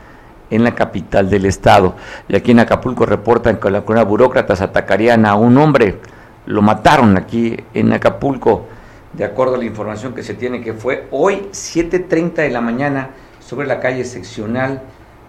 [0.50, 1.96] en la capital del estado.
[2.28, 6.00] Y aquí en Acapulco reportan que la comunidad burócratas atacarían a un hombre,
[6.46, 8.68] lo mataron aquí en Acapulco,
[9.12, 13.10] de acuerdo a la información que se tiene, que fue hoy 7.30 de la mañana
[13.50, 14.84] sobre la calle seccional,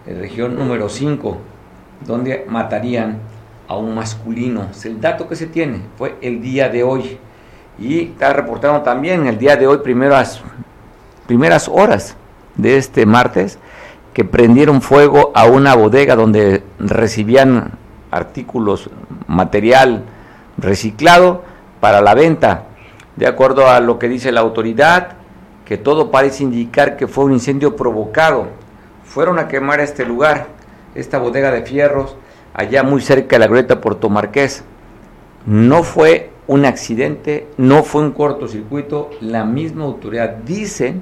[0.05, 1.39] de región número 5,
[2.07, 3.17] donde matarían
[3.67, 4.67] a un masculino.
[4.71, 7.17] Es el dato que se tiene, fue el día de hoy.
[7.79, 10.43] Y está reportando también el día de hoy, primeras,
[11.27, 12.15] primeras horas
[12.57, 13.59] de este martes,
[14.13, 17.71] que prendieron fuego a una bodega donde recibían
[18.11, 18.91] artículos,
[19.29, 20.03] material
[20.59, 21.43] reciclado
[21.81, 22.65] para la venta.
[23.17, 25.20] De acuerdo a lo que dice la autoridad,
[25.71, 28.49] que todo parece indicar que fue un incendio provocado.
[29.05, 30.49] Fueron a quemar este lugar,
[30.97, 32.17] esta bodega de fierros,
[32.53, 34.65] allá muy cerca de la grieta Puerto Marqués.
[35.47, 40.97] No fue un accidente, no fue un cortocircuito, la misma autoridad dice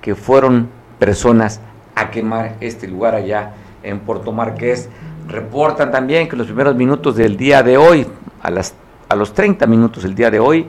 [0.00, 1.60] que fueron personas
[1.94, 3.52] a quemar este lugar allá
[3.84, 4.88] en Puerto Marqués.
[5.28, 8.08] Reportan también que los primeros minutos del día de hoy,
[8.42, 8.74] a, las,
[9.08, 10.66] a los 30 minutos del día de hoy,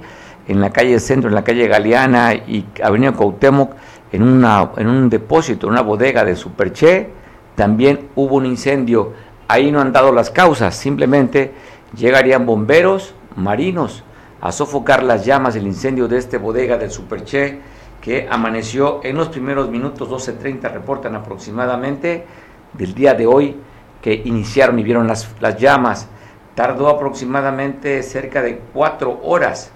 [0.47, 3.73] en la calle Centro, en la calle Galeana y Avenida Cuauhtémoc,
[4.11, 7.09] en, una, en un depósito, en una bodega de Superche,
[7.55, 9.13] también hubo un incendio.
[9.47, 11.53] Ahí no han dado las causas, simplemente
[11.95, 14.03] llegarían bomberos marinos
[14.41, 17.59] a sofocar las llamas del incendio de esta bodega del Superche
[18.01, 22.25] que amaneció en los primeros minutos, 12.30 reportan aproximadamente
[22.73, 23.55] del día de hoy
[24.01, 26.07] que iniciaron y vieron las, las llamas.
[26.53, 29.71] Tardó aproximadamente cerca de cuatro horas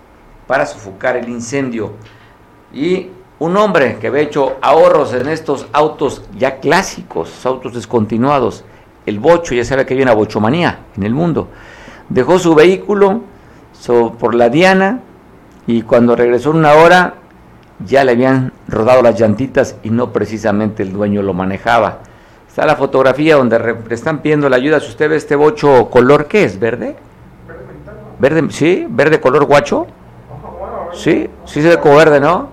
[0.49, 1.91] para sofocar el incendio.
[2.73, 8.65] Y un hombre que había hecho ahorros en estos autos ya clásicos, autos descontinuados,
[9.05, 11.49] el bocho, ya sabe que hay una bochomanía en el mundo,
[12.09, 13.21] dejó su vehículo
[14.19, 15.01] por la Diana
[15.67, 17.13] y cuando regresó una hora
[17.85, 21.99] ya le habían rodado las llantitas y no precisamente el dueño lo manejaba.
[22.47, 24.79] Está la fotografía donde le están pidiendo la ayuda.
[24.79, 26.59] Si usted ve este bocho color, ¿qué es?
[26.59, 26.95] ¿Verde?
[28.17, 29.85] Verde, sí, verde color guacho.
[30.93, 32.49] Sí, sí se ve como verde, ¿no?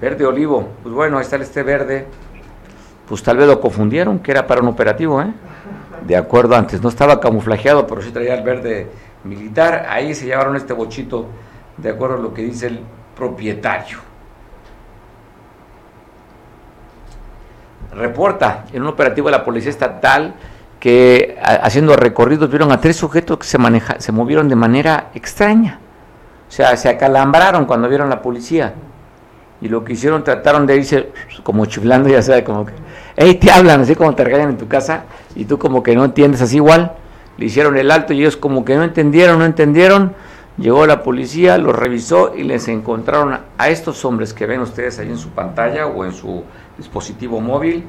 [0.00, 0.68] Verde olivo.
[0.82, 2.06] Pues bueno, ahí está este verde.
[3.08, 5.32] Pues tal vez lo confundieron, que era para un operativo, ¿eh?
[6.06, 8.88] De acuerdo, antes no estaba camuflajeado, pero sí traía el verde
[9.24, 9.86] militar.
[9.88, 11.26] Ahí se llevaron este bochito,
[11.76, 12.80] de acuerdo a lo que dice el
[13.16, 13.98] propietario.
[17.94, 20.34] Reporta en un operativo de la Policía Estatal
[20.80, 25.78] que haciendo recorridos vieron a tres sujetos que se, maneja, se movieron de manera extraña.
[26.52, 28.74] O sea, se acalambraron cuando vieron la policía.
[29.62, 31.10] Y lo que hicieron, trataron de irse
[31.42, 32.74] como chiflando, ya sabes, como que,
[33.16, 36.04] hey, te hablan, así como te regañan en tu casa, y tú como que no
[36.04, 36.92] entiendes así igual.
[37.38, 40.12] Le hicieron el alto y ellos como que no entendieron, no entendieron.
[40.58, 45.08] Llegó la policía, los revisó y les encontraron a, estos hombres que ven ustedes ahí
[45.08, 46.44] en su pantalla o en su
[46.76, 47.84] dispositivo móvil,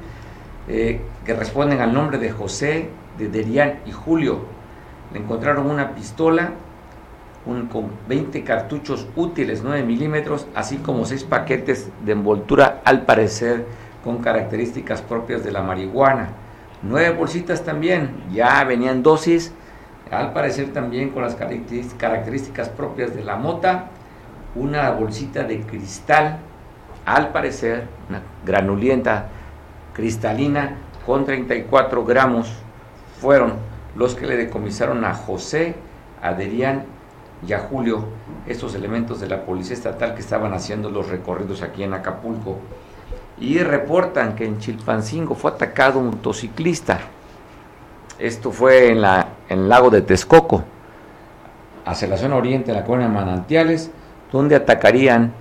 [0.69, 4.39] eh, que responden al nombre de José, de Derian y Julio.
[5.11, 6.53] Le encontraron una pistola
[7.45, 13.65] con 20 cartuchos útiles 9 milímetros, así como 6 paquetes de envoltura, al parecer
[14.03, 16.29] con características propias de la marihuana.
[16.83, 19.53] 9 bolsitas también, ya venían dosis,
[20.11, 23.89] al parecer también con las características propias de la mota.
[24.55, 26.39] Una bolsita de cristal,
[27.05, 29.27] al parecer, una granulenta
[29.93, 30.75] cristalina
[31.05, 32.53] con 34 gramos
[33.19, 33.53] fueron
[33.95, 35.75] los que le decomisaron a José,
[36.21, 36.85] Adrián
[37.47, 38.05] y a Julio,
[38.47, 42.57] estos elementos de la Policía Estatal que estaban haciendo los recorridos aquí en Acapulco.
[43.39, 46.99] Y reportan que en Chilpancingo fue atacado un motociclista.
[48.19, 50.63] Esto fue en, la, en el lago de Texcoco,
[51.85, 53.91] hacia la zona oriente de la colonia Manantiales,
[54.31, 55.33] donde atacarían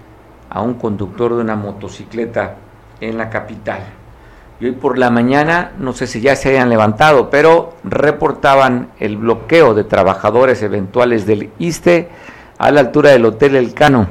[0.50, 2.56] a un conductor de una motocicleta
[3.00, 3.82] en la capital.
[4.62, 9.16] Y hoy por la mañana, no sé si ya se hayan levantado, pero reportaban el
[9.16, 12.08] bloqueo de trabajadores eventuales del ISTE
[12.58, 14.06] a la altura del Hotel El Cano.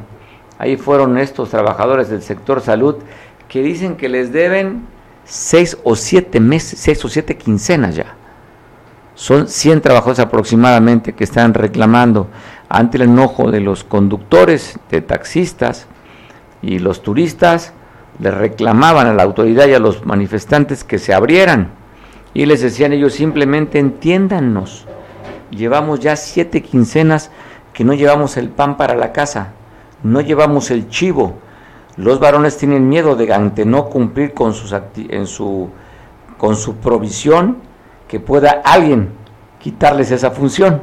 [0.58, 2.98] Ahí fueron estos trabajadores del sector salud
[3.48, 4.88] que dicen que les deben
[5.24, 8.18] seis o siete meses, seis o siete quincenas ya.
[9.16, 12.28] Son 100 trabajadores aproximadamente que están reclamando
[12.68, 15.88] ante el enojo de los conductores, de taxistas
[16.62, 17.72] y los turistas,
[18.19, 21.71] le reclamaban a la autoridad y a los manifestantes que se abrieran
[22.34, 24.86] y les decían ellos simplemente entiéndanos,
[25.50, 27.32] llevamos ya siete quincenas
[27.74, 29.54] que no llevamos el pan para la casa,
[30.04, 31.36] no llevamos el chivo,
[31.97, 35.69] los varones tienen miedo de ante no cumplir con, sus en su,
[36.38, 37.58] con su provisión,
[38.08, 39.10] que pueda alguien
[39.60, 40.82] quitarles esa función.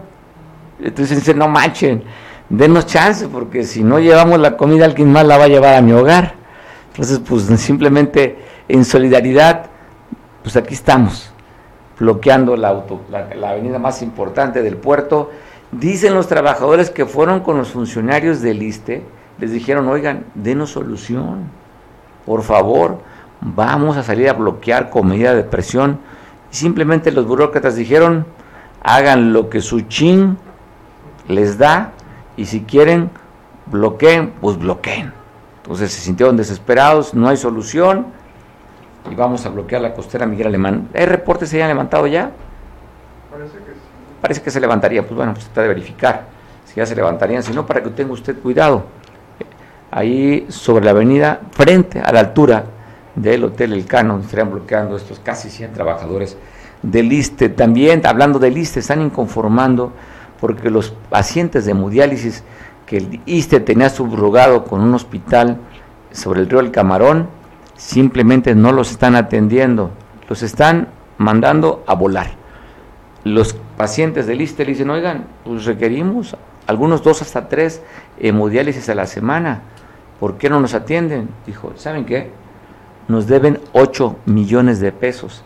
[0.80, 2.04] Entonces dicen, no manchen,
[2.48, 5.82] denos chance, porque si no llevamos la comida, alguien más la va a llevar a
[5.82, 6.34] mi hogar.
[6.98, 9.66] Entonces, pues simplemente en solidaridad,
[10.42, 11.30] pues aquí estamos,
[11.98, 15.30] bloqueando la, auto, la, avenida más importante del puerto.
[15.70, 19.04] Dicen los trabajadores que fueron con los funcionarios del ISTE,
[19.38, 21.44] les dijeron, oigan, denos solución,
[22.26, 22.98] por favor,
[23.40, 26.00] vamos a salir a bloquear con medida de presión.
[26.50, 28.26] Y simplemente los burócratas dijeron,
[28.82, 30.36] hagan lo que su chin
[31.28, 31.92] les da
[32.36, 33.10] y si quieren
[33.66, 35.17] bloqueen, pues bloqueen.
[35.68, 38.06] Entonces se sintieron desesperados, no hay solución
[39.10, 40.88] y vamos a bloquear la costera Miguel Alemán.
[40.94, 42.30] ¿Hay reportes se hayan levantado ya?
[43.30, 43.78] Parece que sí.
[44.18, 46.24] Parece que se levantaría, pues bueno, pues se trata de verificar
[46.64, 48.86] si ya se levantarían, si no, para que tenga usted cuidado.
[49.90, 52.64] Ahí sobre la avenida, frente a la altura
[53.14, 56.38] del Hotel El Cano, estarían bloqueando estos casi 100 trabajadores
[56.82, 57.50] del ISTE.
[57.50, 59.92] También, hablando del ISTE, están inconformando
[60.40, 62.42] porque los pacientes de hemodiálisis
[62.88, 65.58] que el ISTE tenía subrogado con un hospital
[66.10, 67.28] sobre el río El Camarón,
[67.76, 69.90] simplemente no los están atendiendo,
[70.26, 72.28] los están mandando a volar.
[73.24, 76.34] Los pacientes del ISTE le dicen, oigan, pues requerimos
[76.66, 77.82] algunos dos hasta tres
[78.18, 79.60] hemodiálisis a la semana,
[80.18, 81.28] ¿por qué no nos atienden?
[81.46, 82.30] Dijo, ¿saben qué?
[83.06, 85.44] Nos deben 8 millones de pesos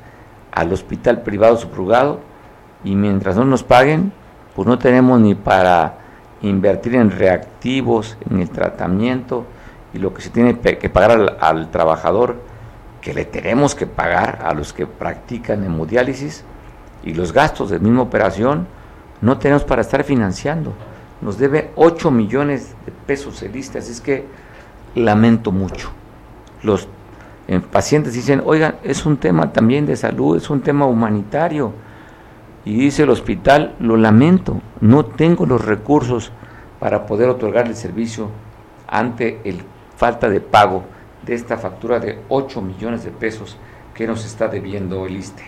[0.53, 2.21] al hospital privado subrogado
[2.85, 4.13] y mientras no nos paguen,
[4.55, 6.02] pues no tenemos ni para
[6.43, 9.47] invertir en reactivos, en el tratamiento
[9.95, 12.37] y lo que se tiene que pagar al, trabajador,
[13.01, 16.45] que le tenemos que pagar a los que practican hemodiálisis
[17.05, 18.67] y los gastos de misma operación,
[19.21, 20.73] no tenemos para estar financiando.
[21.21, 24.25] Nos debe 8 millones de pesos el ISTE, así es que
[24.95, 25.91] lamento mucho.
[26.63, 26.89] Los
[27.49, 31.73] eh, pacientes dicen, oigan, es un tema también de salud, es un tema humanitario
[32.65, 36.31] y dice el hospital, lo lamento, no tengo los recursos
[36.79, 38.29] para poder otorgar el servicio
[38.87, 39.63] ante el
[39.97, 40.85] falta de pago
[41.25, 43.57] de esta factura de 8 millones de pesos
[43.95, 45.45] que nos está debiendo el ISTE.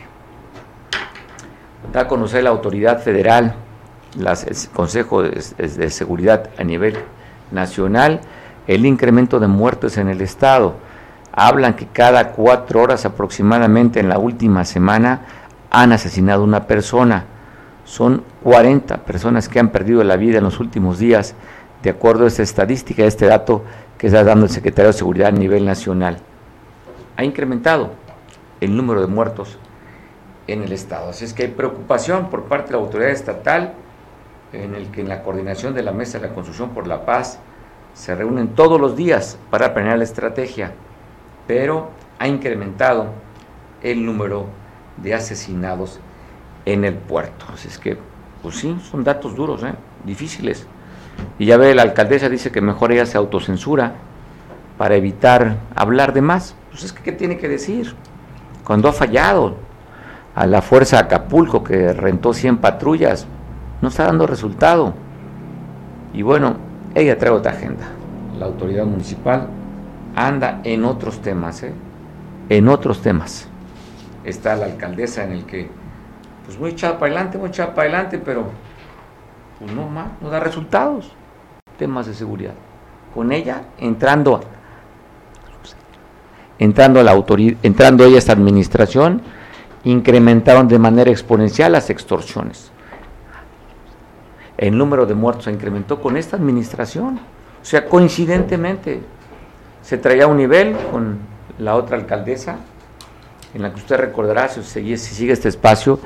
[1.92, 3.54] Da a conocer la autoridad federal,
[4.16, 6.96] las, el Consejo de, de Seguridad a nivel
[7.50, 8.20] nacional,
[8.66, 10.74] el incremento de muertes en el Estado.
[11.32, 15.22] Hablan que cada cuatro horas aproximadamente en la última semana
[15.80, 17.24] han asesinado una persona.
[17.84, 21.34] Son 40 personas que han perdido la vida en los últimos días,
[21.82, 23.62] de acuerdo a esta estadística, a este dato
[23.98, 26.18] que está dando el secretario de Seguridad a nivel nacional.
[27.16, 27.90] Ha incrementado
[28.60, 29.58] el número de muertos
[30.46, 31.10] en el Estado.
[31.10, 33.74] Así es que hay preocupación por parte de la autoridad estatal,
[34.52, 37.40] en el que en la coordinación de la Mesa de la Construcción por la Paz
[37.92, 40.72] se reúnen todos los días para planear la estrategia,
[41.46, 43.08] pero ha incrementado
[43.82, 44.46] el número
[44.96, 46.00] de asesinados
[46.64, 47.46] en el puerto.
[47.52, 47.98] Así es que,
[48.42, 49.74] pues sí, son datos duros, ¿eh?
[50.04, 50.66] difíciles.
[51.38, 53.94] Y ya ve, la alcaldesa dice que mejor ella se autocensura
[54.78, 56.54] para evitar hablar de más.
[56.70, 57.94] Pues es que, ¿qué tiene que decir?
[58.64, 59.56] Cuando ha fallado
[60.34, 63.26] a la Fuerza Acapulco, que rentó 100 patrullas,
[63.80, 64.94] no está dando resultado.
[66.12, 66.56] Y bueno,
[66.94, 67.86] ella trae otra agenda.
[68.38, 69.48] La autoridad municipal
[70.16, 71.72] anda en otros temas, ¿eh?
[72.48, 73.48] en otros temas
[74.24, 75.68] está la alcaldesa en el que,
[76.44, 78.46] pues muy echada para adelante, muy echada para adelante, pero
[79.58, 81.12] pues no más, no da resultados.
[81.78, 82.54] Temas de seguridad.
[83.14, 84.40] Con ella entrando
[86.58, 87.24] entrando, a la
[87.62, 89.22] entrando ella a esta administración,
[89.84, 92.70] incrementaron de manera exponencial las extorsiones.
[94.56, 97.20] El número de muertos se incrementó con esta administración.
[97.60, 99.00] O sea, coincidentemente,
[99.82, 101.18] se traía un nivel con
[101.58, 102.58] la otra alcaldesa,
[103.54, 106.00] en la que usted recordará, si, sigue, si sigue este espacio,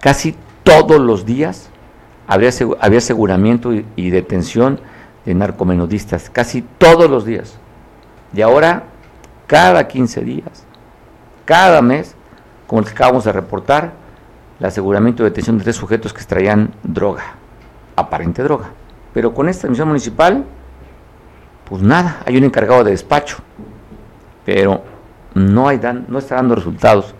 [0.00, 0.34] casi
[0.64, 1.70] todos los días
[2.26, 4.80] había, había aseguramiento y, detención
[5.24, 7.56] de narcomenudistas, casi todos los días.
[8.34, 8.84] Y ahora,
[9.46, 10.64] cada 15 días,
[11.44, 12.14] cada mes,
[12.66, 13.92] como el que acabamos de reportar,
[14.60, 17.36] el aseguramiento de detención de tres sujetos que extraían droga,
[17.96, 18.70] aparente droga.
[19.14, 20.44] Pero con esta misión municipal,
[21.64, 23.38] pues nada, hay un encargado de despacho,
[24.44, 24.82] pero
[25.34, 27.14] no, hay dan, no está dando resultados.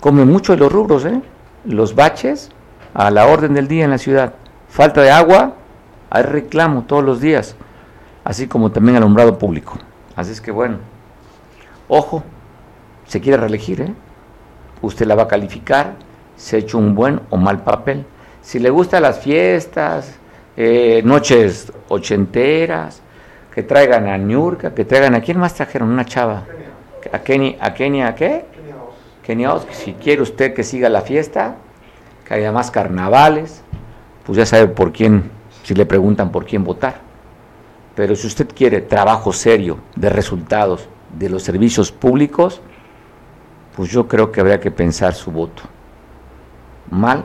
[0.00, 1.20] Come mucho de los rubros, ¿eh?
[1.64, 2.50] los baches
[2.94, 4.34] a la orden del día en la ciudad.
[4.68, 5.54] Falta de agua,
[6.10, 7.56] hay reclamo todos los días,
[8.24, 9.78] así como también alumbrado público.
[10.14, 10.78] Así es que bueno,
[11.88, 12.22] ojo,
[13.06, 13.94] se quiere reelegir, ¿eh?
[14.82, 15.94] usted la va a calificar,
[16.36, 18.04] se ha hecho un buen o mal papel.
[18.40, 20.16] Si le gustan las fiestas,
[20.56, 23.02] eh, noches ochenteras,
[23.52, 26.44] que traigan a Niurka, que traigan a quién más trajeron, una chava,
[27.12, 28.44] a Kenia, a Kenia, ¿qué?
[29.22, 31.56] Kenia Oscar, si quiere usted que siga la fiesta,
[32.26, 33.62] que haya más carnavales,
[34.24, 35.30] pues ya sabe por quién,
[35.62, 37.00] si le preguntan por quién votar.
[37.94, 40.88] Pero si usted quiere trabajo serio de resultados
[41.18, 42.60] de los servicios públicos,
[43.74, 45.62] pues yo creo que habría que pensar su voto.
[46.90, 47.24] Mal,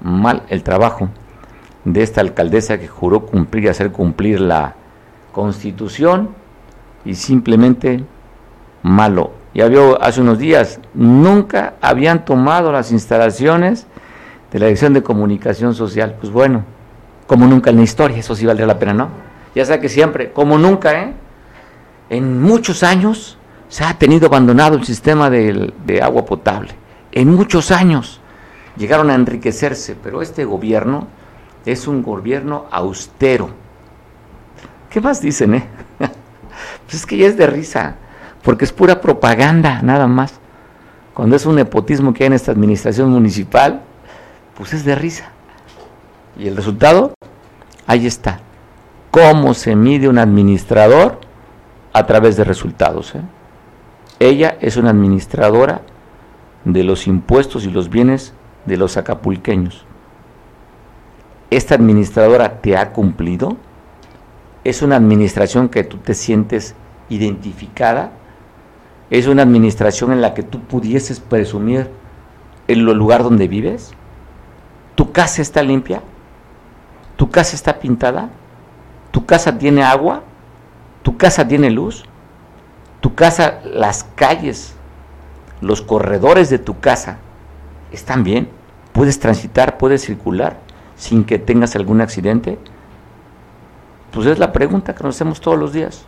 [0.00, 1.08] mal el trabajo
[1.84, 4.74] de esta alcaldesa que juró cumplir y hacer cumplir la
[5.32, 6.30] constitución
[7.04, 8.04] y simplemente
[8.84, 9.32] malo.
[9.52, 13.88] Ya vio hace unos días, nunca habían tomado las instalaciones
[14.52, 16.14] de la Dirección de Comunicación Social.
[16.20, 16.62] Pues bueno,
[17.26, 19.08] como nunca en la historia, eso sí valdría la pena, ¿no?
[19.56, 21.12] Ya sea que siempre, como nunca, ¿eh?
[22.10, 23.36] En muchos años
[23.68, 26.70] se ha tenido abandonado el sistema de, de agua potable.
[27.10, 28.20] En muchos años
[28.76, 31.08] llegaron a enriquecerse, pero este gobierno
[31.64, 33.50] es un gobierno austero
[34.94, 35.66] ¿Qué más dicen, eh?
[35.98, 37.96] pues es que ya es de risa,
[38.44, 40.40] porque es pura propaganda, nada más.
[41.14, 43.82] Cuando es un nepotismo que hay en esta administración municipal,
[44.56, 45.30] pues es de risa.
[46.38, 47.14] Y el resultado,
[47.86, 48.40] ahí está.
[49.10, 51.20] ¿Cómo se mide un administrador?
[51.92, 53.14] A través de resultados.
[53.14, 53.20] Eh?
[54.18, 55.82] Ella es una administradora
[56.64, 58.34] de los impuestos y los bienes
[58.66, 59.84] de los acapulqueños.
[61.50, 63.56] ¿Esta administradora te ha cumplido?
[64.64, 66.74] es una administración que tú te sientes
[67.10, 68.12] identificada,
[69.10, 71.88] es una administración en la que tú pudieses presumir
[72.68, 73.92] en el lugar donde vives,
[74.94, 76.02] tu casa está limpia,
[77.16, 78.30] tu casa está pintada,
[79.10, 80.22] tu casa tiene agua,
[81.02, 82.04] tu casa tiene luz,
[83.00, 84.74] tu casa, las calles,
[85.60, 87.18] los corredores de tu casa
[87.92, 88.48] están bien,
[88.92, 90.58] puedes transitar, puedes circular
[90.96, 92.58] sin que tengas algún accidente.
[94.12, 96.06] Pues es la pregunta que nos hacemos todos los días.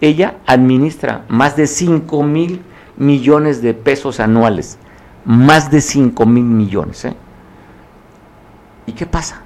[0.00, 2.62] Ella administra más de 5 mil
[2.96, 4.78] millones de pesos anuales.
[5.24, 7.04] Más de 5 mil millones.
[7.04, 7.14] ¿eh?
[8.86, 9.42] ¿Y qué pasa?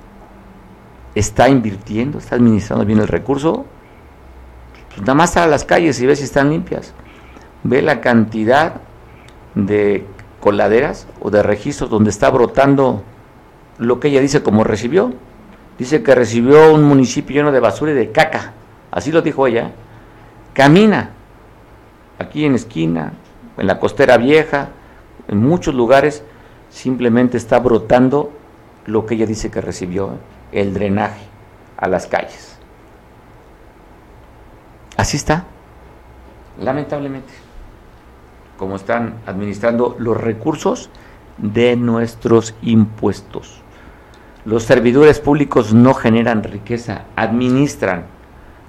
[1.15, 2.19] ¿Está invirtiendo?
[2.19, 3.65] ¿Está administrando bien el recurso?
[4.89, 6.95] Pues nada más a las calles y ve si están limpias.
[7.65, 8.81] Ve la cantidad
[9.55, 10.07] de
[10.41, 13.03] coladeras o de registros donde está brotando
[13.79, 15.13] lo que ella dice como recibió.
[15.79, 18.53] Dice que recibió un municipio lleno de basura y de caca.
[18.93, 19.73] Así lo dijo ella.
[20.55, 21.11] Camina.
[22.21, 23.13] Aquí en esquina,
[23.59, 24.69] en la costera vieja,
[25.27, 26.23] en muchos lugares,
[26.71, 28.33] simplemente está brotando
[28.87, 30.19] lo que ella dice que recibió,
[30.53, 31.25] el drenaje
[31.77, 32.57] a las calles.
[34.97, 35.45] Así está,
[36.61, 37.33] lamentablemente,
[38.57, 40.89] como están administrando los recursos
[41.39, 43.61] de nuestros impuestos.
[44.45, 48.05] Los servidores públicos no generan riqueza, administran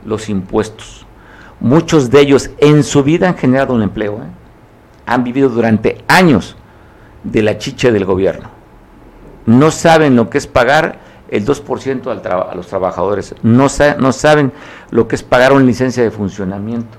[0.04, 1.05] los impuestos.
[1.60, 4.28] Muchos de ellos en su vida han generado un empleo, ¿eh?
[5.06, 6.56] han vivido durante años
[7.24, 8.50] de la chicha del gobierno.
[9.46, 11.00] No saben lo que es pagar
[11.30, 13.68] el 2% al a los trabajadores, no,
[14.00, 14.52] no saben
[14.92, 16.98] lo que es pagar una licencia de funcionamiento,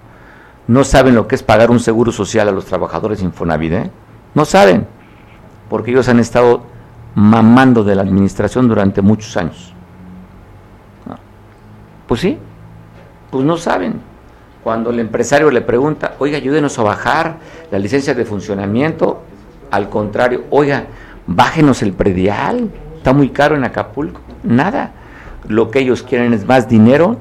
[0.66, 3.90] no saben lo que es pagar un seguro social a los trabajadores Infonavit, ¿eh?
[4.34, 4.86] no saben,
[5.68, 6.64] porque ellos han estado
[7.14, 9.72] mamando de la administración durante muchos años.
[12.06, 12.38] Pues sí,
[13.30, 14.00] pues no saben.
[14.66, 17.36] Cuando el empresario le pregunta, oiga, ayúdenos a bajar
[17.70, 19.22] la licencia de funcionamiento,
[19.70, 20.86] al contrario, oiga,
[21.28, 24.20] bájenos el predial, está muy caro en Acapulco.
[24.42, 24.90] Nada.
[25.46, 27.16] Lo que ellos quieren es más dinero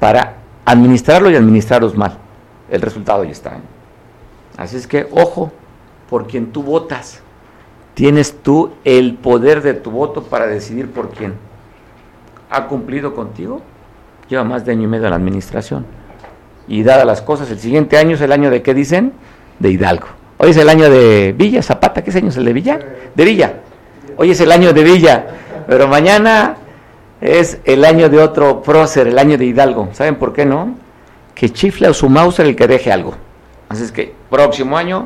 [0.00, 2.18] para administrarlo y administrarlos mal.
[2.68, 3.58] El resultado ya está.
[4.56, 5.52] Así es que, ojo,
[6.10, 7.22] por quien tú votas.
[7.94, 11.34] Tienes tú el poder de tu voto para decidir por quién.
[12.50, 13.62] ¿Ha cumplido contigo?
[14.28, 16.01] Lleva más de año y medio en la administración.
[16.68, 19.12] Y dadas las cosas, el siguiente año es el año de qué dicen?
[19.58, 20.06] De Hidalgo.
[20.38, 22.78] Hoy es el año de Villa, Zapata, ¿qué año es el de Villa?
[23.14, 23.60] De Villa.
[24.16, 25.26] Hoy es el año de Villa,
[25.66, 26.56] pero mañana
[27.20, 29.90] es el año de otro prócer, el año de Hidalgo.
[29.92, 30.76] ¿Saben por qué no?
[31.34, 33.14] Que chifle a su mouse el que deje algo.
[33.68, 35.04] Así es que próximo año,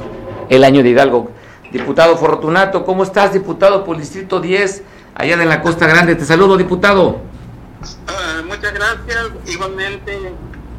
[0.48, 1.30] el año de Hidalgo.
[1.70, 4.82] Diputado Fortunato, ¿cómo estás, diputado por Distrito 10,
[5.14, 6.14] allá de la Costa Grande?
[6.14, 7.20] Te saludo, diputado.
[8.08, 10.32] Ah, muchas gracias, igualmente,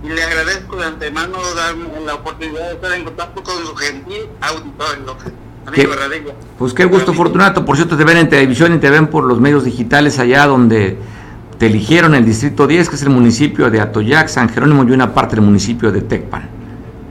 [0.08, 4.30] y le agradezco de antemano darme la oportunidad de estar en contacto con su gentil
[4.42, 5.18] auditorio.
[5.66, 7.66] Amigo Pues qué gusto, Fortunato.
[7.66, 10.98] Por cierto, te ven en televisión y te ven por los medios digitales allá donde
[11.60, 15.14] te eligieron el Distrito 10, que es el municipio de Atoyac, San Jerónimo y una
[15.14, 16.50] parte del municipio de Tecpan.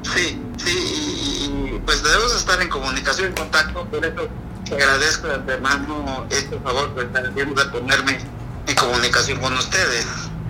[0.02, 4.28] Sí, sí, y pues debemos estar en comunicación, en contacto, por eso
[4.64, 8.18] te agradezco de antemano este favor que están haciendo de ponerme
[8.66, 10.06] en comunicación con ustedes.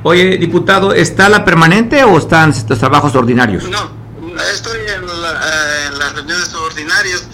[0.09, 3.65] Oye, diputado, ¿está la permanente o están los trabajos ordinarios?
[3.65, 3.91] No,
[4.53, 7.25] estoy en, eh, en las reuniones ordinarias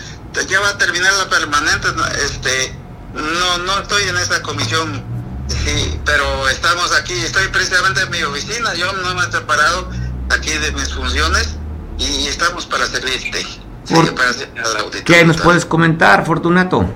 [0.49, 1.89] ya va a terminar la permanente,
[2.25, 2.75] este,
[3.13, 5.05] no, no estoy en esa comisión,
[5.49, 9.91] sí, pero estamos aquí, estoy precisamente en mi oficina, yo no me he separado
[10.31, 11.57] aquí de mis funciones
[11.99, 13.47] y estamos para servirte.
[15.05, 16.89] ¿Qué nos puedes comentar, Fortunato?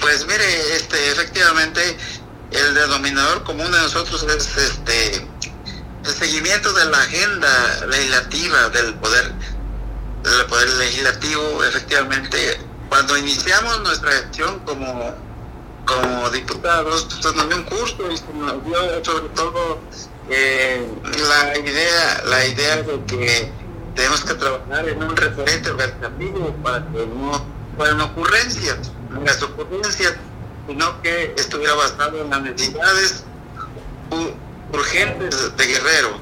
[0.00, 1.98] Pues mire, este, efectivamente,
[2.56, 5.26] el denominador común de nosotros es este
[6.04, 9.32] el seguimiento de la agenda legislativa del poder
[10.26, 15.14] del Poder Legislativo, efectivamente, cuando iniciamos nuestra gestión como,
[15.84, 19.78] como diputados, se nos dio un curso y se nos dio sobre todo
[20.28, 23.52] eh, la idea la idea de que
[23.94, 27.46] tenemos que trabajar en un referente organizativo para que no
[27.76, 28.90] fueran ocurrencias,
[29.24, 30.14] las ocurrencias,
[30.66, 33.24] sino que estuviera basado en las necesidades
[34.72, 36.20] urgentes de Guerrero.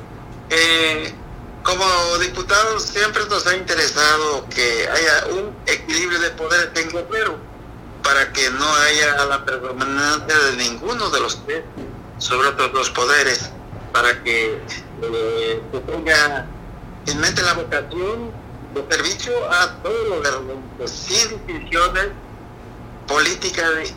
[0.51, 1.15] Eh,
[1.63, 1.85] como
[2.19, 7.39] diputados siempre nos ha interesado que haya un equilibrio de poder en Guerrero
[8.03, 11.65] para que no haya la permanencia de ninguno de los tres
[12.19, 13.51] sobre otros dos poderes,
[13.93, 14.61] para que
[15.03, 16.47] eh, se tenga
[17.07, 18.31] en mente la vocación
[18.75, 22.09] de servicio a todos los guerreros, sin distinciones
[23.07, 23.95] políticas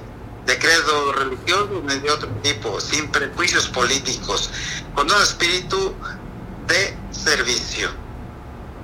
[0.48, 4.50] de, credo religioso ni de otro tipo, sin prejuicios políticos,
[4.96, 5.94] con un espíritu
[6.68, 7.90] de servicio.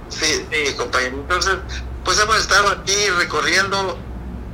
[0.09, 1.17] Sí, sí, compañero.
[1.17, 1.55] Entonces,
[2.03, 3.97] pues hemos estado aquí recorriendo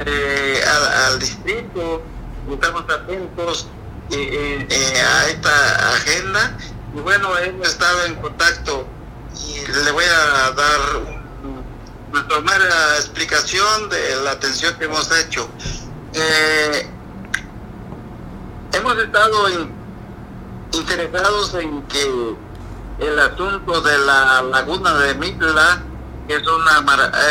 [0.06, 0.62] eh,
[1.08, 2.02] al, distrito,
[2.50, 3.68] estamos atentos
[4.12, 6.58] eh, eh, a esta agenda
[6.96, 8.88] y bueno, hemos estado en contacto
[9.48, 10.80] y le voy a dar
[12.12, 15.50] una primera explicación de la atención que hemos hecho.
[18.74, 19.50] Hemos estado
[20.72, 22.36] interesados en que
[23.00, 25.82] el asunto de la laguna de Mitla
[26.28, 26.86] es una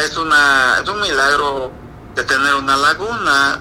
[0.05, 1.71] es una es un milagro
[2.15, 3.61] de tener una laguna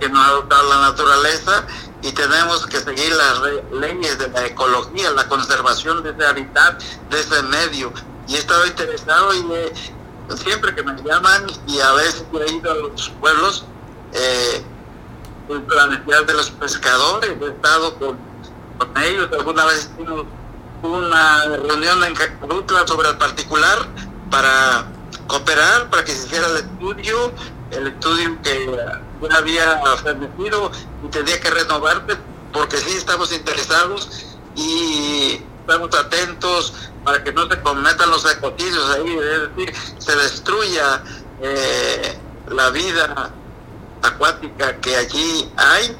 [0.00, 1.64] que nos ha dotado la naturaleza
[2.02, 3.40] y tenemos que seguir las
[3.72, 7.92] leyes de la ecología, la conservación de ese hábitat, de ese medio.
[8.28, 12.74] Y he estado interesado y siempre que me llaman y a veces he ido a
[12.74, 13.64] los pueblos,
[14.12, 14.64] eh,
[15.48, 18.18] la necesidad de los pescadores, he estado con,
[18.78, 19.90] con ellos, alguna vez
[20.82, 23.86] una reunión en Cacrutla sobre el particular
[24.30, 24.86] para
[25.26, 27.32] cooperar, para que se hiciera el estudio,
[27.70, 28.70] el estudio que
[29.28, 30.70] ya había permitido
[31.04, 32.16] y tenía que renovarse,
[32.52, 39.16] porque sí estamos interesados y estamos atentos para que no se cometan los ecocidios ahí,
[39.16, 41.02] es decir, se destruya
[41.40, 42.18] eh,
[42.48, 43.32] la vida
[44.04, 45.96] acuática que allí hay,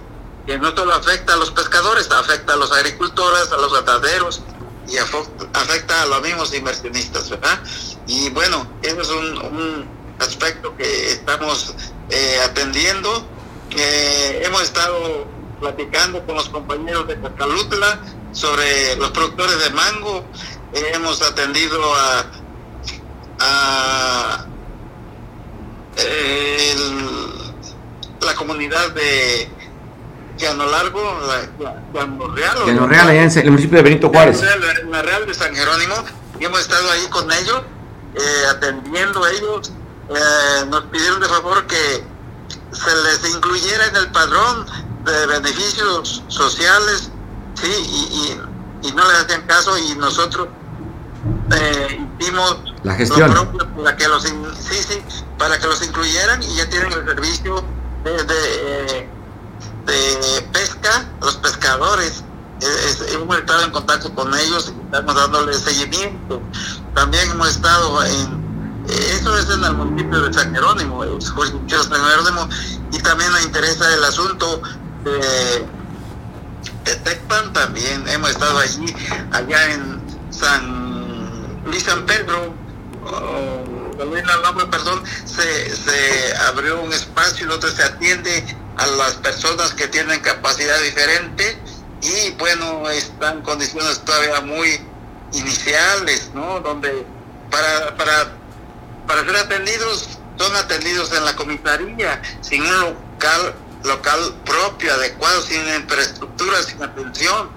[0.47, 4.43] que no solo afecta a los pescadores, afecta a los agricultores, a los ganaderos,
[4.89, 7.59] y afecta a los mismos inversionistas, ¿verdad?
[8.07, 11.75] Y bueno, eso es un, aspecto que estamos
[12.09, 13.27] eh, atendiendo.
[13.77, 15.27] Eh, hemos estado
[15.59, 17.99] platicando con los compañeros de Cacalutla
[18.33, 20.25] sobre los productores de mango.
[20.73, 22.27] hemos atendido a,
[23.41, 24.47] a
[28.25, 29.49] la comunidad de
[30.37, 31.21] Llano Largo,
[31.93, 32.67] Llano Real.
[32.67, 34.43] Llano Real, allá en el municipio de Benito Juárez.
[34.91, 35.95] la Real de San Jerónimo,
[36.41, 37.63] y hemos estado ahí con ellos,
[38.15, 39.73] eh, atendiendo a ellos.
[40.11, 42.05] Eh, nos pidieron de favor que
[42.73, 44.67] se les incluyera en el padrón
[45.05, 47.11] de beneficios sociales,
[47.55, 50.49] sí, y, y, no les hacían caso, y nosotros
[51.53, 53.33] eh, hicimos La gestión.
[53.77, 54.35] para que los, sí,
[54.89, 55.03] sí,
[55.39, 57.65] para que los incluyeran y ya tienen el servicio
[58.05, 59.09] de, de,
[59.87, 62.23] de pesca, los pescadores.
[63.13, 66.41] hemos estado en contacto con ellos y estamos dándoles seguimiento.
[66.95, 68.45] También hemos estado en
[68.87, 72.49] eso es en el municipio de San Jerónimo, San Jerónimo,
[72.93, 74.61] y también me interesa el asunto
[75.05, 75.67] de,
[76.85, 78.95] de Tecpan, también hemos estado allí,
[79.33, 82.55] allá en San Luis San Pedro,
[84.01, 89.89] el nombre, perdón, se, se abrió un espacio donde se atiende a las personas que
[89.89, 91.59] tienen capacidad diferente
[92.03, 94.81] y bueno, están condiciones todavía muy
[95.33, 96.61] iniciales, ¿no?
[96.61, 97.07] Donde
[97.51, 98.45] para, para
[99.07, 105.61] para ser atendidos, son atendidos en la comisaría, sin un local local propio, adecuado, sin
[105.69, 107.51] infraestructura, sin atención.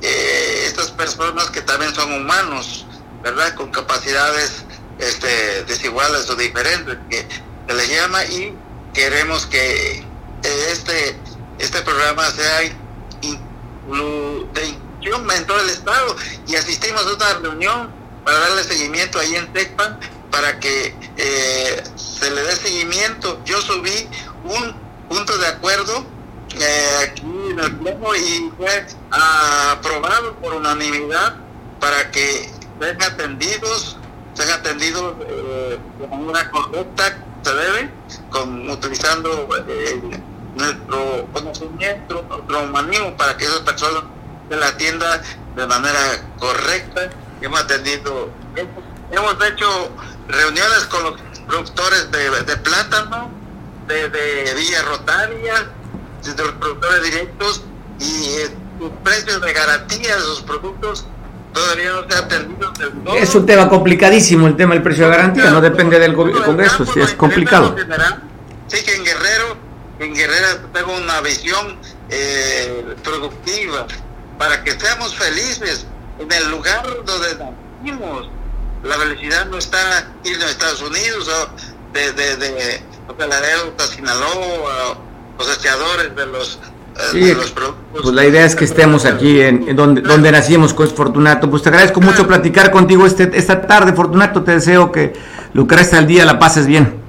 [0.00, 2.86] Eh, estas personas que también son humanos,
[3.22, 3.54] ¿verdad?
[3.54, 4.63] Con capacidades
[4.98, 7.26] este, desiguales o diferentes, que
[7.68, 8.54] se les llama y
[8.92, 10.04] queremos que
[10.42, 11.16] este,
[11.58, 12.72] este programa sea de
[14.66, 16.16] inclusión en todo el Estado
[16.46, 17.92] y asistimos a una reunión
[18.24, 19.98] para darle seguimiento ahí en Tecpan
[20.30, 23.40] para que eh, se le dé seguimiento.
[23.44, 24.08] Yo subí
[24.44, 24.74] un
[25.08, 26.04] punto de acuerdo
[26.58, 31.36] eh, aquí en el Pleno y fue aprobado por unanimidad
[31.80, 33.96] para que sean atendidos,
[34.34, 37.90] sean atendidos eh, de manera correcta, se debe,
[38.30, 39.48] con, utilizando
[40.56, 44.04] nuestro conocimiento, nuestro humanismo para que esas personas
[44.48, 45.20] se la atiendan
[45.56, 47.10] de manera correcta.
[47.40, 48.30] Hemos atendido,
[49.10, 49.90] hemos hecho
[50.28, 53.30] reuniones con los productores de, plátano,
[53.86, 55.70] de, Villa Rotaria,
[56.22, 57.62] de los productores directos
[58.00, 61.06] y eh, los precios de garantía de sus productos
[61.54, 63.14] todavía no se han atendido del todo.
[63.14, 67.14] Es un tema complicadísimo el tema del precio de garantía, no depende del Congreso, es
[67.14, 67.74] complicado.
[68.66, 69.56] Sí, que en Guerrero,
[70.00, 71.78] en Guerrero tengo una visión
[72.10, 73.86] eh, productiva
[74.38, 75.86] para que seamos felices
[76.18, 78.28] en el lugar donde nacimos
[78.84, 82.82] la felicidad no está ir a Estados Unidos o de, de, de
[83.78, 84.98] los Sinaloa,
[85.38, 86.58] cosechadores de los,
[87.14, 88.02] eh, los productos.
[88.02, 91.50] Pues la idea es que estemos aquí en, donde, donde nacimos, con Fortunato.
[91.50, 94.42] Pues te agradezco mucho platicar contigo este, esta tarde, Fortunato.
[94.42, 95.12] Te deseo que
[95.54, 97.02] resta del día la pases bien.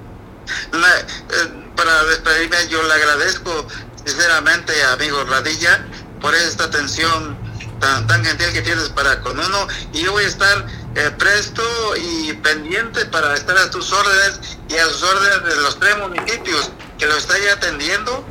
[0.73, 3.67] Eh, para despedirme, yo le agradezco
[4.05, 5.85] sinceramente amigo Radilla
[6.21, 7.37] por esta atención
[7.79, 10.65] tan, tan gentil que tienes para con uno y yo voy a estar
[10.95, 11.63] eh, presto
[11.97, 16.71] y pendiente para estar a tus órdenes y a sus órdenes de los tres municipios
[16.97, 18.25] que lo está ya atendiendo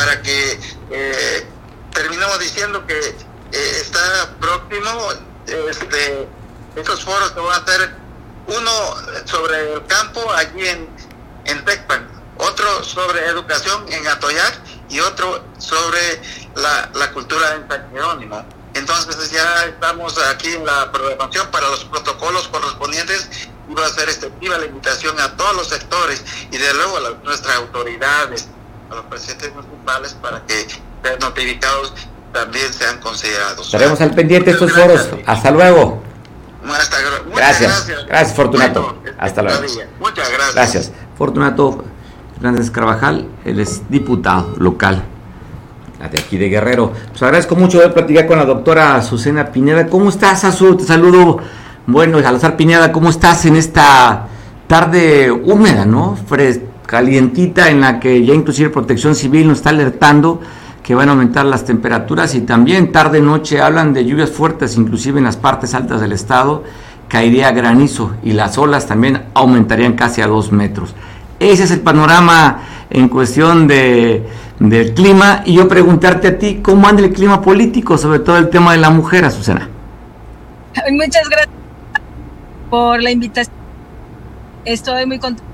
[0.00, 0.58] para que
[0.92, 1.46] eh,
[1.92, 5.12] terminemos diciendo que eh, está próximo
[5.68, 6.26] este
[6.74, 7.94] estos foros que van a hacer
[8.46, 8.70] uno
[9.26, 10.88] sobre el campo allí en,
[11.44, 16.00] en Tecpan, otro sobre educación en Atoyac y otro sobre
[16.54, 18.42] la, la cultura en San Jerónimo.
[18.72, 23.28] Entonces ya estamos aquí en la programación para los protocolos correspondientes
[23.68, 27.10] y va a ser extensiva la invitación a todos los sectores y de luego a
[27.22, 28.48] nuestras autoridades,
[28.90, 30.66] a los presidentes municipales para que
[31.02, 31.94] sean notificados
[32.32, 33.66] también sean considerados.
[33.66, 35.08] Estaremos al pendiente de estos foros.
[35.26, 36.02] Hasta luego.
[37.34, 37.86] gracias.
[38.06, 38.36] gracias.
[38.36, 38.98] Fortunato.
[39.18, 39.62] Hasta luego.
[39.98, 40.54] Muchas gracias.
[40.54, 40.92] Gracias.
[41.16, 41.84] Fortunato
[42.36, 45.04] Hernández Carvajal, él es diputado local
[46.08, 46.92] de aquí de Guerrero.
[47.10, 49.86] Pues agradezco mucho de platicar con la doctora Azucena Pineda.
[49.86, 50.76] ¿Cómo estás, Azu?
[50.76, 51.38] Te saludo.
[51.86, 54.28] Bueno, Salazar Pineda, ¿cómo estás en esta
[54.66, 56.16] tarde húmeda, no?
[56.26, 56.60] Fres
[56.90, 60.40] calientita en la que ya inclusive Protección Civil nos está alertando
[60.82, 65.24] que van a aumentar las temperaturas y también tarde-noche hablan de lluvias fuertes, inclusive en
[65.24, 66.64] las partes altas del estado,
[67.06, 70.96] caería granizo y las olas también aumentarían casi a dos metros.
[71.38, 74.26] Ese es el panorama en cuestión de
[74.58, 78.50] del clima y yo preguntarte a ti cómo anda el clima político, sobre todo el
[78.50, 79.68] tema de la mujer, Azucena.
[80.90, 81.54] Muchas gracias
[82.68, 83.54] por la invitación.
[84.64, 85.49] Estoy muy contenta.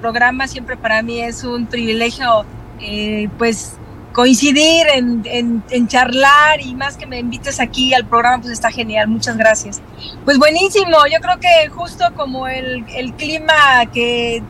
[0.00, 2.44] Programa siempre para mí es un privilegio,
[2.80, 3.74] eh, pues
[4.12, 9.36] coincidir en, charlar y más que me invites aquí al programa, pues está genial, muchas
[9.36, 9.80] gracias.
[10.24, 12.84] Pues buenísimo, yo creo que justo como el,
[13.16, 14.42] clima que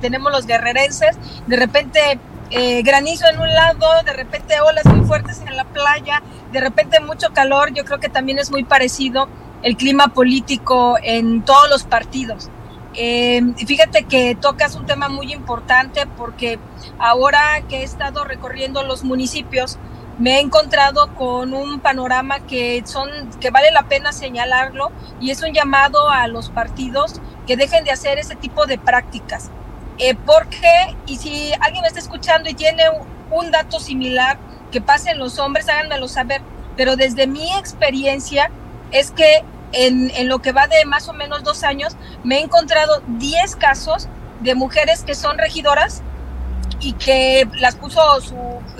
[0.00, 2.18] tenemos los guerrerenses, de repente
[2.50, 7.00] eh, granizo en un lado, de repente olas muy fuertes en la playa, de repente
[7.00, 9.28] mucho calor, yo creo que también es muy parecido
[9.62, 12.50] el clima político en todos los partidos.
[12.96, 16.58] Eh, fíjate que tocas un tema muy importante porque
[16.98, 19.78] ahora que he estado recorriendo los municipios,
[20.18, 25.42] me he encontrado con un panorama que son que vale la pena señalarlo y es
[25.42, 29.50] un llamado a los partidos que dejen de hacer ese tipo de prácticas.
[29.98, 32.84] Eh, porque, y si alguien me está escuchando y tiene
[33.30, 34.38] un dato similar
[34.70, 36.42] que pase en los hombres, háganmelo saber.
[36.76, 38.50] Pero desde mi experiencia
[38.90, 42.42] es que en, en lo que va de más o menos dos años, me he
[42.42, 44.08] encontrado 10 casos
[44.40, 46.02] de mujeres que son regidoras
[46.80, 48.34] y que las puso su,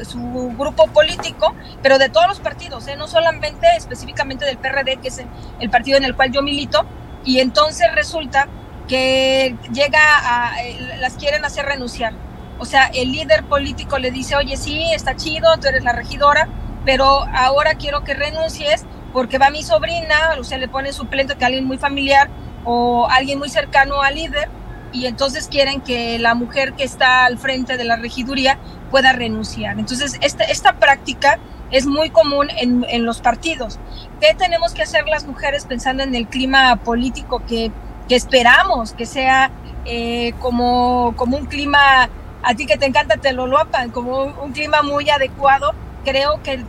[0.05, 2.97] su, grupo político, pero de todos los partidos, ¿eh?
[2.97, 5.23] no solamente específicamente del PRD, que es
[5.61, 6.85] el partido en el cual yo milito,
[7.25, 8.49] y entonces resulta
[8.89, 12.13] que llega a, eh, las quieren hacer renunciar.
[12.59, 16.49] O sea, el líder político le dice, oye, sí, está chido, tú eres la regidora,
[16.85, 18.85] pero ahora quiero que renuncies
[19.15, 22.29] porque va mi sobrina, o sea, le pone suplente que alguien muy familiar
[22.65, 24.51] o alguien muy cercano al líder,
[24.93, 28.59] y entonces quieren que la mujer que está al frente de la regiduría
[28.91, 29.79] pueda renunciar.
[29.79, 31.39] Entonces, esta, esta práctica
[31.71, 33.79] es muy común en, en, los partidos.
[34.21, 37.73] ¿Qué tenemos que hacer las mujeres pensando en el clima político que,
[38.09, 39.51] que esperamos que sea
[39.85, 42.09] eh, como, como un clima,
[42.43, 45.73] a ti que te encanta te lo lopan, como un clima muy adecuado?
[46.05, 46.65] Creo que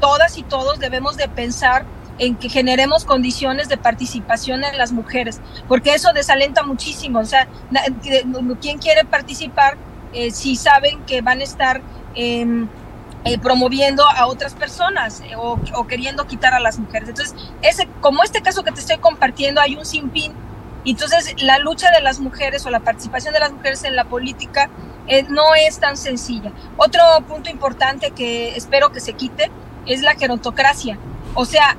[0.00, 1.84] todas y todos debemos de pensar
[2.18, 7.20] en que generemos condiciones de participación en las mujeres, porque eso desalenta muchísimo.
[7.20, 7.48] O sea,
[8.60, 9.76] ¿quién quiere participar
[10.12, 11.80] eh, si saben que van a estar
[12.14, 12.68] em,
[13.24, 17.08] eh, promoviendo a otras personas eh, o, o, queriendo quitar a las mujeres?
[17.08, 20.32] Entonces, ese, como este caso que te estoy compartiendo, hay un sinfín.
[20.84, 24.70] Entonces, la lucha de las mujeres o la participación de las mujeres en la política
[25.30, 26.52] no es tan sencilla.
[26.76, 29.50] Otro punto importante que espero que se quite
[29.88, 30.98] es la gerontocracia.
[31.34, 31.76] O sea,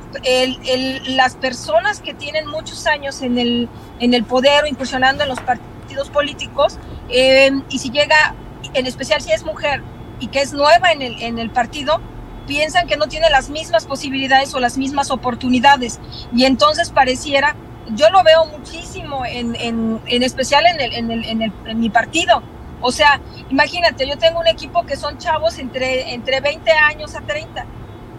[1.07, 5.39] las personas que tienen muchos años en el, en el poder o incursionando en los
[5.39, 6.77] partidos políticos,
[7.09, 8.35] eh, y si llega,
[8.73, 9.81] en especial si es mujer
[10.19, 11.99] y que es nueva en el, en el partido,
[12.47, 15.99] piensan que no tiene las mismas posibilidades o las mismas oportunidades.
[16.33, 17.55] Y entonces pareciera,
[17.95, 21.79] yo lo veo muchísimo, en, en, en especial en, el, en, el, en, el, en
[21.79, 22.41] mi partido.
[22.81, 27.21] O sea, imagínate, yo tengo un equipo que son chavos entre, entre 20 años a
[27.21, 27.65] 30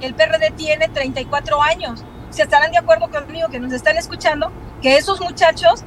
[0.00, 2.04] el PRD tiene 34 años.
[2.30, 5.84] Se estarán de acuerdo conmigo que nos están escuchando, que esos muchachos,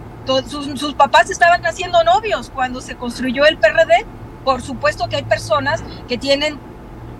[0.47, 4.05] sus, sus papás estaban haciendo novios cuando se construyó el PRD.
[4.43, 6.59] Por supuesto que hay personas que tienen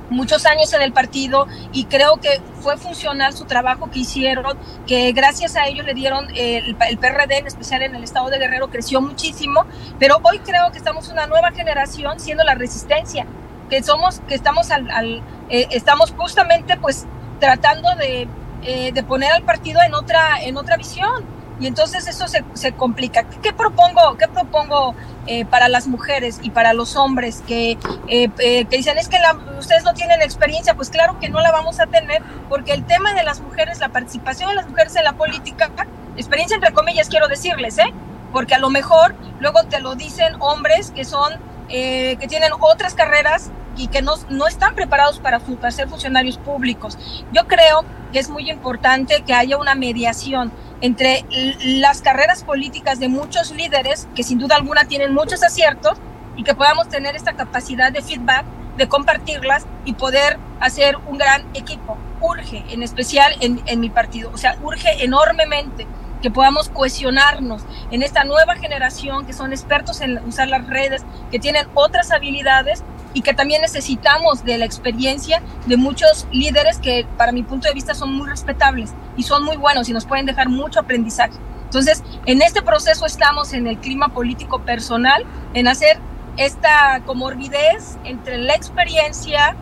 [0.09, 5.11] muchos años en el partido y creo que fue funcional su trabajo que hicieron, que
[5.11, 8.69] gracias a ellos le dieron el, el, PRD, en especial en el estado de Guerrero,
[8.69, 9.65] creció muchísimo,
[9.99, 13.25] pero hoy creo que estamos una nueva generación siendo la resistencia,
[13.74, 17.07] que somos, que estamos al, al eh, estamos justamente pues
[17.39, 18.28] tratando de,
[18.61, 21.26] eh, de, poner al partido en otra, en otra visión.
[21.59, 23.24] Y entonces eso se, se complica.
[23.41, 24.93] ¿Qué propongo, qué propongo
[25.26, 29.84] eh, para las mujeres y para los hombres que, que dicen es que la, ustedes
[29.84, 30.76] no tienen experiencia?
[30.76, 33.89] Pues claro que no la vamos a tener porque el tema de las mujeres, la
[33.89, 35.71] participación de las mujeres en la política,
[36.15, 37.91] experiencia entre comillas quiero decirles, ¿eh?
[38.34, 41.34] porque a lo mejor luego te lo dicen hombres que son,
[41.68, 46.97] que tienen otras carreras y que no, no están preparados para, para, ser funcionarios públicos.
[47.32, 50.51] Yo creo que es muy importante que haya una mediación
[50.82, 51.26] entre
[51.64, 55.97] las carreras políticas de muchos líderes, que sin duda alguna tienen muchos aciertos,
[56.36, 58.45] y que podamos tener esta capacidad de feedback,
[58.78, 61.97] de compartirlas y poder hacer un gran equipo.
[62.22, 65.86] Urge, en especial en, en mi partido, o sea, urge enormemente
[66.24, 71.38] que podamos cohesionarnos en esta nueva generación que son expertos en usar las redes, que
[71.38, 72.82] tienen otras habilidades
[73.13, 77.74] y que también necesitamos de la experiencia de muchos líderes que para mi punto de
[77.74, 81.34] vista son muy respetables y son muy buenos y nos pueden dejar mucho aprendizaje.
[81.65, 85.99] Entonces, en este proceso estamos en el clima político personal, en hacer
[86.38, 89.57] esta comorbidez entre la experiencia,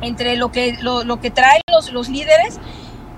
[0.00, 2.58] entre lo que, lo, lo que traen los, los líderes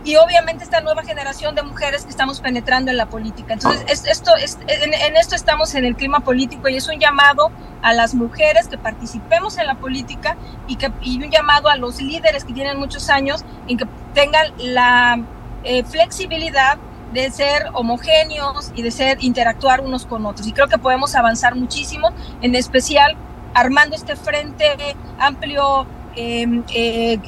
[0.07, 3.55] y obviamente esta nueva generación de mujeres que estamos penetrando en la política.
[3.55, 7.01] Entonces, es, esto, es, en, en, esto estamos en el clima político y es un
[7.01, 7.51] llamado
[7.83, 10.37] a las mujeres que participemos en la política
[10.69, 14.47] y, que, y un llamado a los líderes que tienen muchos años en que tengan
[14.59, 15.19] la
[15.65, 16.79] eh, flexibilidad
[17.13, 20.47] de ser homogéneos y de ser interactuar unos con otros.
[20.47, 22.11] Y creo que podemos avanzar muchísimo,
[22.43, 23.17] en especial
[23.55, 24.77] armando este frente
[25.19, 25.85] amplio
[26.15, 27.19] eh, eh,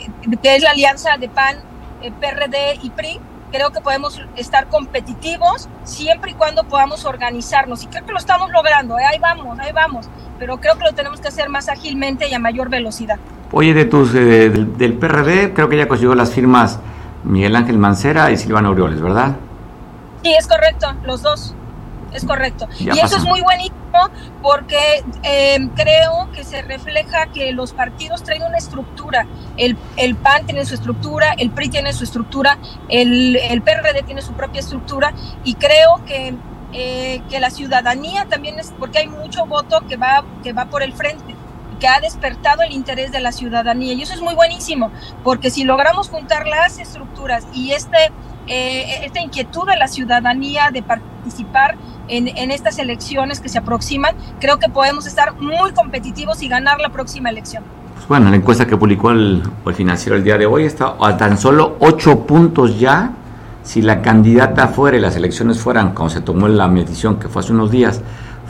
[0.40, 1.67] que es la alianza de PAN
[2.02, 3.20] eh, PRD y PRI,
[3.50, 7.82] creo que podemos estar competitivos siempre y cuando podamos organizarnos.
[7.84, 9.04] Y creo que lo estamos logrando, ¿eh?
[9.04, 10.08] ahí vamos, ahí vamos.
[10.38, 13.18] Pero creo que lo tenemos que hacer más ágilmente y a mayor velocidad.
[13.52, 16.78] Oye, de tus, eh, del, del, PRD, creo que ya consiguió las firmas
[17.24, 19.36] Miguel Ángel Mancera y Silvana Aureoles, ¿verdad?
[20.22, 21.54] Sí, es correcto, los dos.
[22.12, 22.68] Es correcto.
[22.78, 23.78] y eso es muy buenísimo
[24.42, 29.26] porque eh, creo que se refleja que los partidos traen una estructura.
[29.56, 34.22] El, el, PAN tiene su estructura, el PRI tiene su estructura, el, el PRD tiene
[34.22, 35.12] su propia estructura
[35.44, 36.34] y creo que,
[36.72, 40.82] eh, que la ciudadanía también es, porque hay mucho voto que va, que va por
[40.82, 41.34] el frente
[41.78, 44.90] que ha despertado el interés de la ciudadanía y eso es muy buenísimo
[45.22, 48.10] porque si logramos juntar las estructuras y este
[48.48, 51.76] eh, esta inquietud de la ciudadanía de participar
[52.08, 56.88] en, estas elecciones que se aproximan, creo que podemos estar muy competitivos y ganar la
[56.88, 57.62] próxima elección.
[57.94, 61.16] Pues bueno, la encuesta que publicó el, el financiero el día de hoy está a
[61.16, 63.12] tan solo ocho puntos ya.
[63.62, 67.40] Si la candidata fuera y las elecciones fueran, como se tomó la medición que fue
[67.40, 68.00] hace unos días,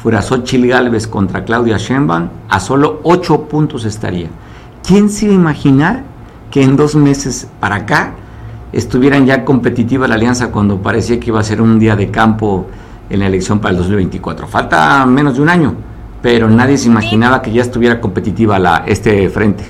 [0.00, 4.28] fuera Xochitl Galvez contra Claudia Sheinbaum, a solo ocho puntos estaría.
[4.86, 6.02] ¿Quién se iba a imaginar
[6.52, 8.14] que en dos meses para acá
[8.72, 12.66] estuvieran ya competitiva la alianza cuando parecía que iba a ser un día de campo
[13.10, 14.46] en la elección para el 2024.
[14.46, 15.74] Falta menos de un año,
[16.22, 19.64] pero nadie se imaginaba que ya estuviera competitiva la, este frente.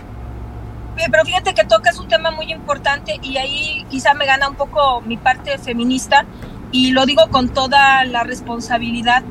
[0.96, 5.01] Pero fíjate que tocas un tema muy importante y ahí quizá me gana un poco
[5.03, 6.24] mi parte feminista
[6.72, 9.22] y lo digo con toda la responsabilidad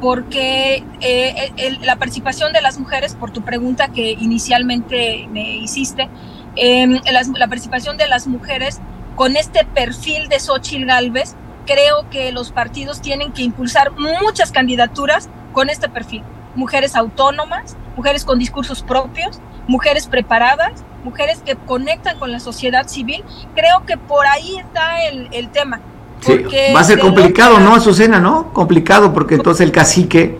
[0.00, 6.08] porque eh, la participación de las mujeres, por tu pregunta que inicialmente me hiciste,
[6.56, 8.80] eh, la, la participación de las mujeres
[9.16, 11.34] con este perfil de Xochitl Galvez,
[11.66, 16.22] creo que los partidos tienen que impulsar muchas candidaturas con este perfil.
[16.54, 23.24] Mujeres autónomas, mujeres con discursos propios, mujeres preparadas, mujeres que conectan con la sociedad civil.
[23.54, 25.80] Creo que por ahí está el, el tema.
[26.20, 26.44] Sí,
[26.74, 28.20] va a ser complicado, ¿no, Azucena?
[28.20, 28.52] ¿No?
[28.52, 30.38] Complicado porque entonces el cacique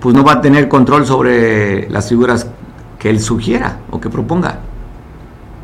[0.00, 2.46] pues no va a tener control sobre las figuras
[2.98, 4.60] que él sugiera o que proponga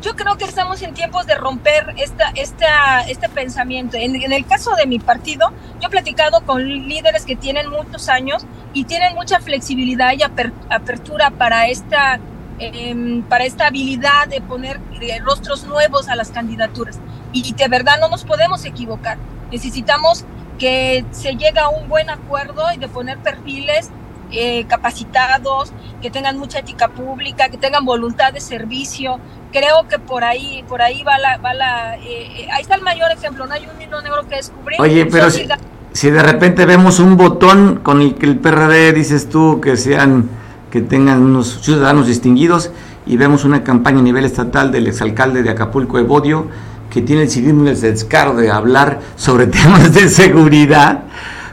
[0.01, 3.97] yo creo que estamos en tiempos de romper esta, esta, este pensamiento.
[3.97, 8.45] En, el caso de mi partido, yo he platicado con líderes que tienen muchos años
[8.73, 10.21] y tienen mucha flexibilidad y
[10.69, 12.19] apertura para esta,
[12.59, 14.79] em, para esta habilidad de poner
[15.23, 16.99] rostros nuevos a las candidaturas.
[17.33, 19.17] Y de verdad no nos podemos equivocar.
[19.51, 20.25] Necesitamos
[20.59, 23.89] que se llegue a un buen acuerdo y de poner perfiles
[24.31, 25.71] eh, capacitados,
[26.01, 29.19] que tengan mucha ética pública, que tengan voluntad de servicio,
[29.51, 32.01] creo que por ahí, por ahí va la, va la eh,
[32.41, 34.79] eh, ahí está el mayor ejemplo, no hay un hilo negro que descubrir.
[34.81, 35.47] Oye, pero si,
[35.93, 40.29] si, de repente vemos un botón con el que el PRD dices tú que sean,
[40.71, 42.71] que tengan unos ciudadanos distinguidos
[43.05, 46.47] y vemos una campaña a nivel estatal del exalcalde de Acapulco, Evodio,
[46.89, 51.03] que tiene el civismo el descaro de hablar sobre temas de seguridad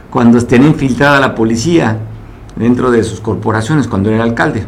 [0.09, 1.99] cuando estén infiltrada la policía
[2.55, 4.65] dentro de sus corporaciones cuando era alcalde.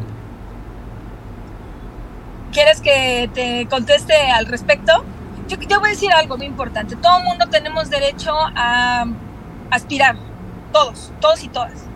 [2.51, 5.03] ¿Quieres que te conteste al respecto?
[5.47, 6.95] Yo, yo voy a decir algo muy importante.
[6.95, 9.05] Todo el mundo tenemos derecho a
[9.69, 10.15] aspirar,
[10.71, 11.87] todos, todos y todas.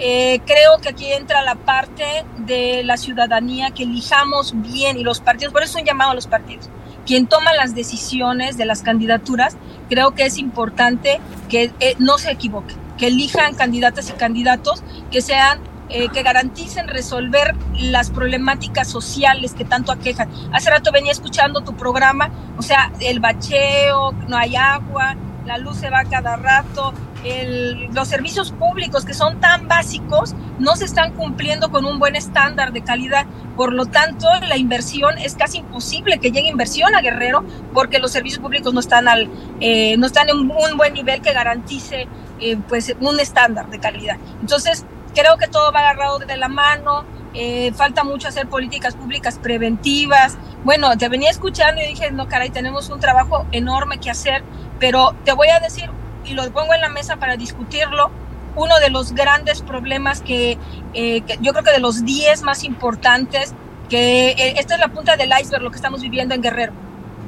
[0.00, 5.20] Eh, creo que aquí entra la parte de la ciudadanía, que elijamos bien y los
[5.20, 6.70] partidos, por eso es un llamado a los partidos.
[7.04, 9.56] Quien toma las decisiones de las candidaturas,
[9.88, 15.22] creo que es importante que eh, no se equivoquen, que elijan candidatas y candidatos que
[15.22, 20.28] sean eh, que garanticen resolver las problemáticas sociales que tanto aquejan.
[20.52, 25.78] Hace rato venía escuchando tu programa, o sea, el bacheo, no hay agua, la luz
[25.78, 26.92] se va cada rato,
[27.90, 32.72] los servicios públicos que son tan básicos no se están cumpliendo con un buen estándar
[32.72, 33.26] de calidad.
[33.56, 37.44] Por lo tanto, la inversión es casi imposible que llegue inversión a Guerrero
[37.74, 39.28] porque los servicios públicos no están, al,
[39.60, 42.06] eh, no están en un buen nivel que garantice
[42.40, 44.16] eh, pues, un estándar de calidad.
[44.40, 44.84] Entonces,
[45.14, 50.38] creo que todo va agarrado de la mano, eh, falta mucho hacer políticas públicas preventivas.
[50.64, 54.42] Bueno, te venía escuchando y dije, no, caray, tenemos un trabajo enorme que hacer,
[54.78, 55.90] pero te voy a decir,
[56.24, 58.10] y lo pongo en la mesa para discutirlo,
[58.56, 60.58] uno de los grandes problemas que,
[60.94, 63.54] eh, yo creo que de los 10 más importantes,
[63.88, 66.72] que eh, esta es la punta del iceberg, lo que estamos viviendo en Guerrero.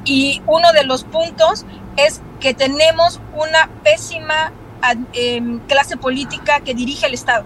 [0.03, 4.51] Y uno de los puntos es que tenemos una pésima
[5.13, 7.45] em, clase política que dirige el Estado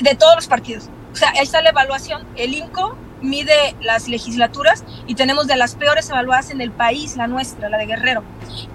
[0.00, 0.88] de todos los partidos.
[1.12, 2.26] O sea, ahí está la evaluación.
[2.36, 7.26] El INCO mide las legislaturas y tenemos de las peores evaluadas en el país, la
[7.26, 8.22] nuestra, la de Guerrero.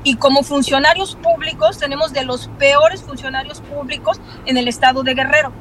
[0.03, 5.51] Y como funcionarios públicos, tenemos de los peores funcionarios públicos en el estado de Guerrero.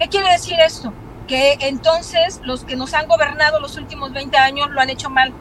[0.00, 0.92] ¿Qué quiere decir esto?
[1.28, 5.32] Que entonces los que nos han gobernado los últimos 20 años lo han hecho mal.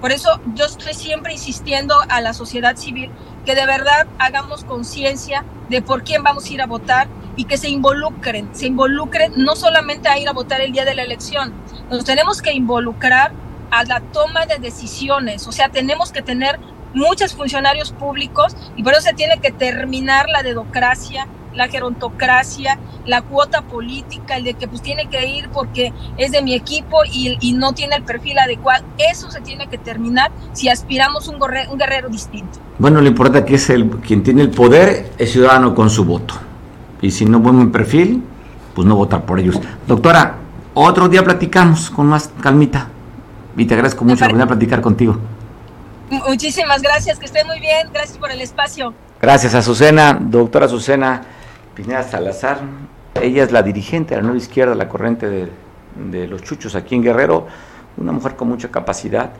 [0.00, 3.10] Por eso yo estoy siempre insistiendo a la sociedad civil
[3.44, 7.56] que de verdad hagamos conciencia de por quién vamos a ir a votar y que
[7.56, 11.52] se involucren, se involucren no solamente a ir a votar el día de la elección,
[11.90, 13.32] nos tenemos que involucrar
[13.70, 16.58] a la toma de decisiones, o sea, tenemos que tener
[16.94, 23.22] muchos funcionarios públicos y por eso se tiene que terminar la dedocracia, la gerontocracia, la
[23.22, 27.36] cuota política, el de que pues tiene que ir porque es de mi equipo y,
[27.40, 28.84] y no tiene el perfil adecuado.
[28.98, 32.58] Eso se tiene que terminar si aspiramos un, un guerrero distinto.
[32.78, 36.34] Bueno, lo importante aquí es el quien tiene el poder es ciudadano con su voto.
[37.00, 38.22] Y si no buen perfil,
[38.74, 39.58] pues no votar por ellos.
[39.86, 40.36] Doctora,
[40.74, 42.88] otro día platicamos con más calmita.
[43.56, 45.18] Y te agradezco mucho oportunidad platicar contigo.
[46.28, 47.88] Muchísimas gracias, que esté muy bien.
[47.92, 48.94] Gracias por el espacio.
[49.20, 51.22] Gracias, Azucena, doctora Azucena
[51.74, 52.60] Pineda Salazar.
[53.20, 55.48] Ella es la dirigente de la nueva izquierda, la corriente de,
[56.08, 57.48] de los chuchos aquí en Guerrero.
[57.96, 59.30] Una mujer con mucha capacidad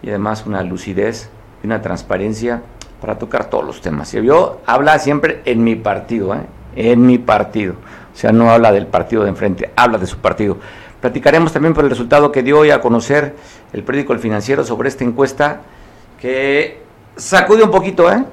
[0.00, 1.28] y además una lucidez
[1.60, 2.62] y una transparencia
[3.00, 4.14] para tocar todos los temas.
[4.14, 6.46] Y yo habla siempre en mi partido, ¿eh?
[6.76, 7.74] en mi partido.
[8.14, 10.58] O sea, no habla del partido de enfrente, habla de su partido.
[11.00, 13.34] Platicaremos también por el resultado que dio hoy a conocer
[13.72, 15.62] el periódico El Financiero sobre esta encuesta
[16.20, 16.80] que
[17.16, 18.24] sacude un poquito, ¿eh?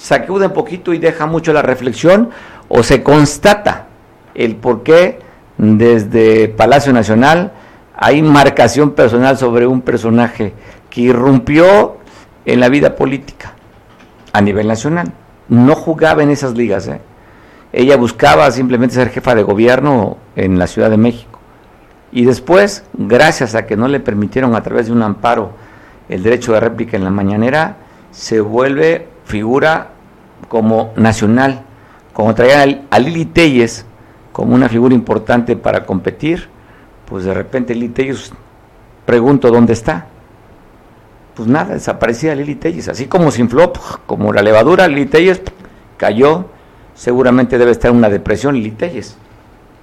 [0.00, 2.30] Sacude un poquito y deja mucho la reflexión
[2.68, 3.86] o se constata
[4.34, 5.18] el por qué
[5.56, 7.52] desde Palacio Nacional
[7.96, 10.54] hay marcación personal sobre un personaje
[10.88, 11.96] que irrumpió
[12.44, 13.54] en la vida política
[14.32, 15.12] a nivel nacional.
[15.48, 17.00] No jugaba en esas ligas, ¿eh?
[17.72, 21.40] Ella buscaba simplemente ser jefa de gobierno en la Ciudad de México.
[22.12, 25.50] Y después, gracias a que no le permitieron a través de un amparo
[26.08, 27.76] el derecho de réplica en la mañanera,
[28.10, 29.90] se vuelve figura
[30.48, 31.62] como nacional.
[32.12, 33.84] Como traían a Lili Telles
[34.32, 36.48] como una figura importante para competir,
[37.04, 38.32] pues de repente Lili Telles,
[39.04, 40.06] pregunto dónde está.
[41.34, 43.76] Pues nada, desaparecía Lili Telles, así como sin flop,
[44.06, 45.42] como la levadura, Lili Telles
[45.96, 46.46] cayó
[46.94, 49.16] seguramente debe estar en una depresión Lili Telles.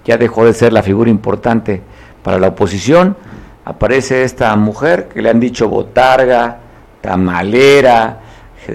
[0.03, 1.81] Ya dejó de ser la figura importante
[2.23, 3.15] para la oposición.
[3.63, 6.59] Aparece esta mujer que le han dicho botarga,
[7.01, 8.19] tamalera,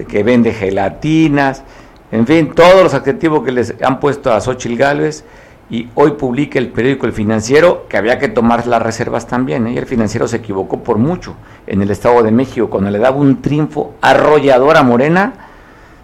[0.07, 1.63] que vende gelatinas,
[2.11, 5.23] en fin, todos los adjetivos que les han puesto a Xochitl Gálvez
[5.69, 9.73] y hoy publica el periódico El Financiero que había que tomar las reservas también, ¿eh?
[9.73, 11.35] y el financiero se equivocó por mucho
[11.65, 15.33] en el Estado de México cuando le daba un triunfo arrollador a Morena,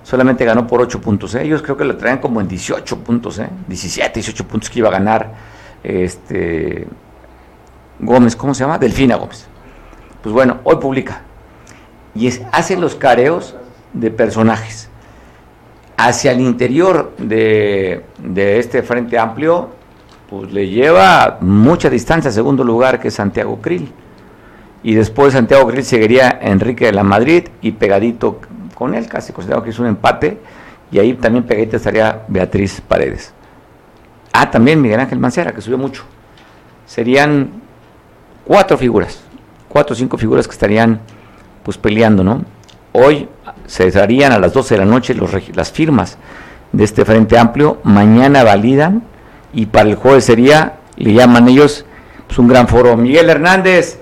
[0.03, 1.35] solamente ganó por 8 puntos.
[1.35, 1.43] ¿eh?
[1.43, 3.49] Ellos creo que lo traían como en 18 puntos, ¿eh?
[3.67, 5.33] 17, 18 puntos que iba a ganar
[5.83, 6.88] este
[7.99, 8.77] Gómez, ¿cómo se llama?
[8.77, 9.47] Delfina Gómez.
[10.21, 11.21] Pues bueno, hoy publica.
[12.15, 13.55] Y es, hace los careos
[13.93, 14.89] de personajes.
[15.97, 19.69] Hacia el interior de, de este Frente Amplio,
[20.29, 23.91] pues le lleva mucha distancia, segundo lugar que Santiago Krill.
[24.83, 28.39] Y después Santiago Krill seguiría Enrique de la Madrid y pegadito
[28.75, 30.38] con él, casi considerado que es un empate,
[30.91, 33.33] y ahí también pegadita estaría Beatriz Paredes.
[34.31, 36.03] Ah, también Miguel Ángel Mancera, que subió mucho.
[36.85, 37.49] Serían
[38.45, 39.21] cuatro figuras,
[39.67, 41.01] cuatro o cinco figuras que estarían
[41.63, 42.45] pues peleando, ¿no?
[42.93, 43.27] Hoy
[43.68, 46.18] se darían a las 12 de la noche los, las firmas
[46.72, 49.03] de este Frente Amplio, mañana validan
[49.53, 51.86] y para el jueves sería, le llaman ellos,
[52.26, 52.97] pues un gran foro.
[52.97, 53.99] Miguel Hernández,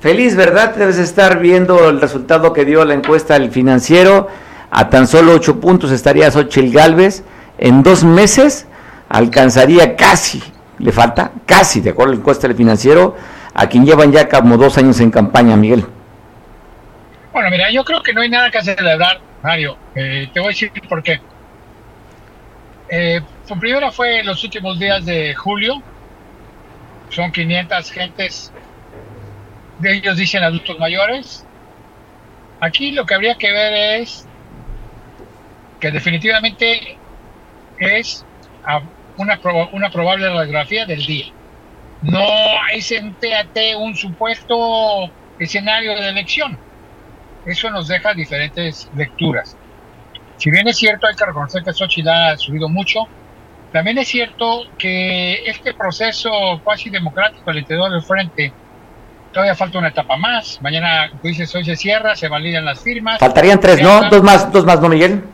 [0.00, 0.76] Feliz, ¿verdad?
[0.76, 4.28] Debes estar viendo el resultado que dio la encuesta del financiero.
[4.70, 7.24] A tan solo ocho puntos estaría Xochitl Galvez.
[7.58, 8.66] En dos meses
[9.08, 10.40] alcanzaría casi,
[10.78, 13.16] le falta casi, de acuerdo a la encuesta del financiero,
[13.54, 15.84] a quien llevan ya como dos años en campaña, Miguel.
[17.32, 19.78] Bueno, mira, yo creo que no hay nada que celebrar, Mario.
[19.94, 21.20] Eh, te voy a decir por qué.
[22.90, 23.20] Eh,
[23.60, 25.82] primero fue en los últimos días de julio.
[27.10, 28.52] Son 500 gentes
[29.78, 31.44] de ellos dicen adultos mayores.
[32.60, 34.26] Aquí lo que habría que ver es
[35.80, 36.98] que definitivamente
[37.78, 38.24] es
[39.16, 39.40] una,
[39.72, 41.26] una probable radiografía del día.
[42.02, 42.26] No
[42.72, 46.58] es en TAT un supuesto escenario de elección.
[47.48, 49.56] Eso nos deja diferentes lecturas.
[50.36, 53.08] Si bien es cierto, hay que reconocer que Xochitl ha subido mucho,
[53.72, 56.30] también es cierto que este proceso
[56.64, 58.52] cuasi democrático al interior del frente
[59.32, 60.60] todavía falta una etapa más.
[60.62, 63.18] Mañana, tú dices, hoy se cierra, se validan las firmas.
[63.18, 64.08] Faltarían tres, ¿no?
[64.08, 65.24] Dos más, dos más, ¿no, Miguel?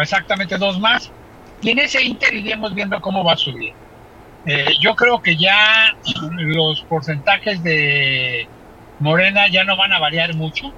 [0.00, 1.10] Exactamente, dos más.
[1.62, 3.72] Y en ese inter iremos viendo cómo va a subir.
[4.46, 5.94] Eh, yo creo que ya
[6.30, 8.48] los porcentajes de
[8.98, 10.72] Morena ya no van a variar mucho.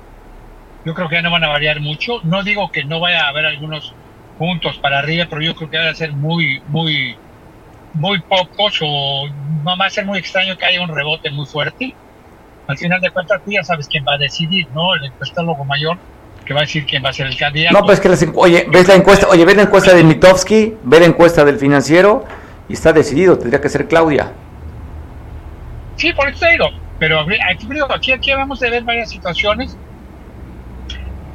[0.85, 2.21] Yo creo que ya no van a variar mucho.
[2.25, 3.95] No digo que no vaya a haber algunos
[4.39, 7.17] puntos para arriba, pero yo creo que van a ser muy, muy,
[7.95, 9.29] muy pocos o
[9.67, 11.95] va a ser muy extraño que haya un rebote muy fuerte
[12.71, 14.95] al final de cuentas tú ya sabes quién va a decidir, ¿no?
[14.95, 15.99] El encuestólogo mayor
[16.45, 17.77] que va a decir quién va a ser el candidato.
[17.77, 21.01] No, pues que les, oye, ves la encuesta, oye, ves la encuesta de Mitofsky, ve
[21.01, 22.25] la encuesta del financiero
[22.69, 24.33] y está decidido, tendría que ser Claudia.
[25.97, 26.67] Sí, por eso te digo,
[27.01, 29.77] pero aquí, aquí, aquí vamos a ver varias situaciones.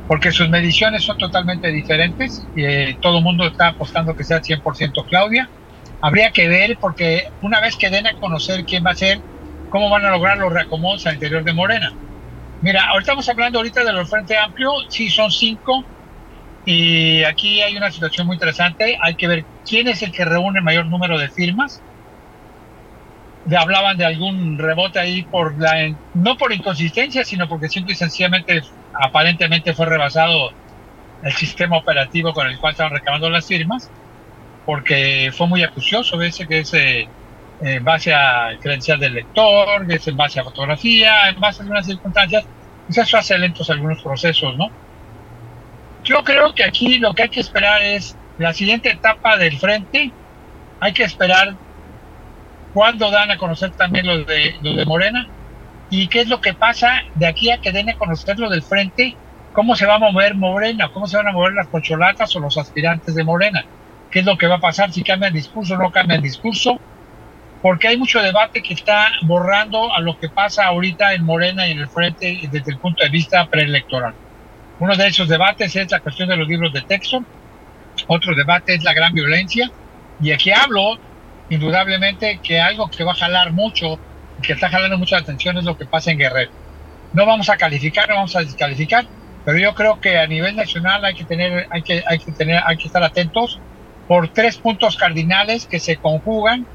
[0.07, 2.47] Porque sus mediciones son totalmente diferentes.
[2.55, 5.49] eh, todo el mundo está apostando que sea 100% Claudia.
[6.01, 9.19] Habría que ver, porque una vez que den a conocer quién va a ser,
[9.69, 11.91] cómo van a lograr los reacomodos al interior de Morena.
[12.61, 15.85] Mira, ahorita estamos hablando ahorita de los Frente Amplio, sí son cinco,
[16.65, 18.97] y aquí hay una situación muy interesante.
[19.01, 21.83] Hay que ver quién es el que reúne mayor número de firmas.
[23.45, 27.95] Le hablaban de algún rebote ahí por la, no por inconsistencia, sino porque simple y
[27.95, 28.63] sencillamente,
[28.99, 30.51] aparentemente fue rebasado
[31.23, 33.89] el sistema operativo con el cual estaban recabando las firmas,
[34.65, 37.07] porque fue muy acucioso, ese que es eh,
[37.61, 41.63] en base a credencial del lector, que es en base a fotografía, en base a
[41.63, 42.45] algunas circunstancias,
[42.85, 44.69] pues eso hace lentos algunos procesos, ¿no?
[46.03, 50.11] Yo creo que aquí lo que hay que esperar es la siguiente etapa del frente.
[50.79, 51.55] Hay que esperar
[52.73, 55.27] cuándo dan a conocer también los de, los de Morena
[56.01, 58.61] y qué es lo que pasa de aquí a que den a conocer lo del
[58.61, 59.15] frente,
[59.53, 62.57] cómo se va a mover Morena, cómo se van a mover las cocholatas o los
[62.57, 63.63] aspirantes de Morena,
[64.11, 66.77] qué es lo que va a pasar, si cambian discurso o no cambian discurso,
[67.61, 71.71] porque hay mucho debate que está borrando a lo que pasa ahorita en Morena y
[71.71, 74.13] en el frente desde el punto de vista preelectoral.
[74.79, 77.23] Uno de esos debates es la cuestión de los libros de texto,
[78.07, 79.71] otro debate es la gran violencia,
[80.19, 80.99] y aquí hablo
[81.47, 83.97] indudablemente que algo que va a jalar mucho,
[84.41, 86.51] que está jalando mucha atención es lo que pasa en Guerrero.
[87.13, 89.05] No vamos a calificar, no vamos a descalificar,
[89.45, 92.61] pero yo creo que a nivel nacional hay que tener, hay que, hay que tener,
[92.65, 93.59] hay que estar atentos
[94.07, 96.65] por tres puntos cardinales que se conjugan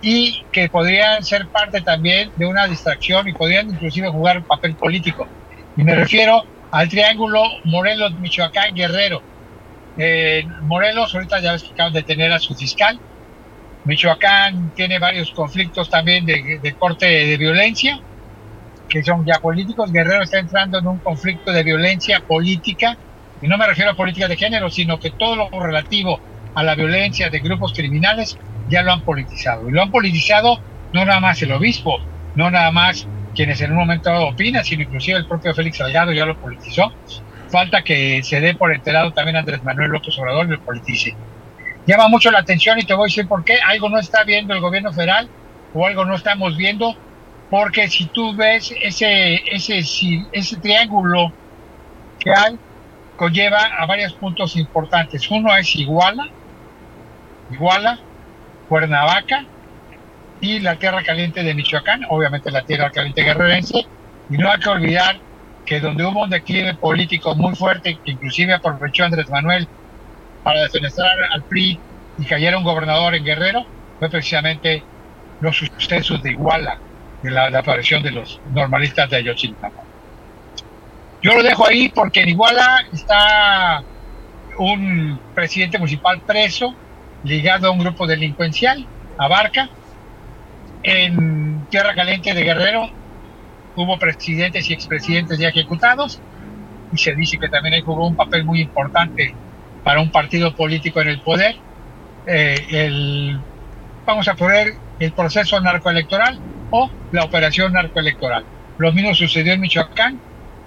[0.00, 4.74] y que podrían ser parte también de una distracción y podrían inclusive jugar un papel
[4.74, 5.26] político.
[5.76, 9.22] Y me refiero al triángulo Morelos, Michoacán, Guerrero.
[9.96, 13.00] Eh, Morelos, ahorita ya ves que acaban de tener a su fiscal.
[13.84, 18.00] Michoacán tiene varios conflictos también de, corte de violencia,
[18.88, 19.92] que son ya políticos.
[19.92, 22.96] Guerrero está entrando en un conflicto de violencia política,
[23.40, 26.18] y no me refiero a política de género, sino que todo lo relativo
[26.54, 29.68] a la violencia de grupos criminales ya lo han politizado.
[29.68, 30.58] Y lo han politizado
[30.92, 31.98] no nada más el obispo,
[32.34, 36.24] no nada más quienes en un momento opinan, sino inclusive el propio Félix Salgado ya
[36.24, 36.92] lo politizó.
[37.50, 41.18] Falta que se dé por enterado también Andrés Manuel López Obrador y lo politice.
[41.86, 43.58] Llama mucho la atención y te voy a decir por qué.
[43.66, 45.28] Algo no está viendo el gobierno federal
[45.74, 46.96] o algo no estamos viendo,
[47.50, 49.80] porque si tú ves ese, ese,
[50.32, 51.32] ese triángulo
[52.20, 52.58] que hay,
[53.16, 55.30] conlleva a varios puntos importantes.
[55.30, 56.28] Uno es Iguala,
[57.50, 57.98] Iguala,
[58.68, 59.44] Cuernavaca,
[60.40, 63.86] y la tierra caliente de Michoacán, obviamente la tierra caliente guerrerense,
[64.30, 65.16] y no hay que olvidar
[65.64, 69.66] que donde hubo un declive político muy fuerte, que inclusive aprovechó Andrés Manuel
[70.44, 71.80] para defenestrar al PRI
[72.18, 73.66] y cayera un gobernador en Guerrero,
[73.98, 74.84] fue precisamente
[75.40, 76.78] los sucesos de Iguala,
[77.22, 79.82] de la, aparición de los normalistas de Ayotzinapa.
[81.22, 83.82] Yo lo dejo ahí porque en Iguala está
[84.58, 86.74] un presidente municipal preso,
[87.24, 88.86] ligado a un grupo delincuencial,
[89.18, 89.68] Abarca,
[90.84, 92.90] en Tierra Caliente de Guerrero
[93.76, 96.20] hubo presidentes y expresidentes ya ejecutados
[96.92, 99.34] y se dice que también ahí jugó un papel muy importante
[99.84, 101.56] para un partido político en el poder.
[102.26, 103.38] Eh, el,
[104.06, 108.44] vamos a poner el proceso narcoelectoral o la operación narcoelectoral.
[108.78, 110.18] Lo mismo sucedió en Michoacán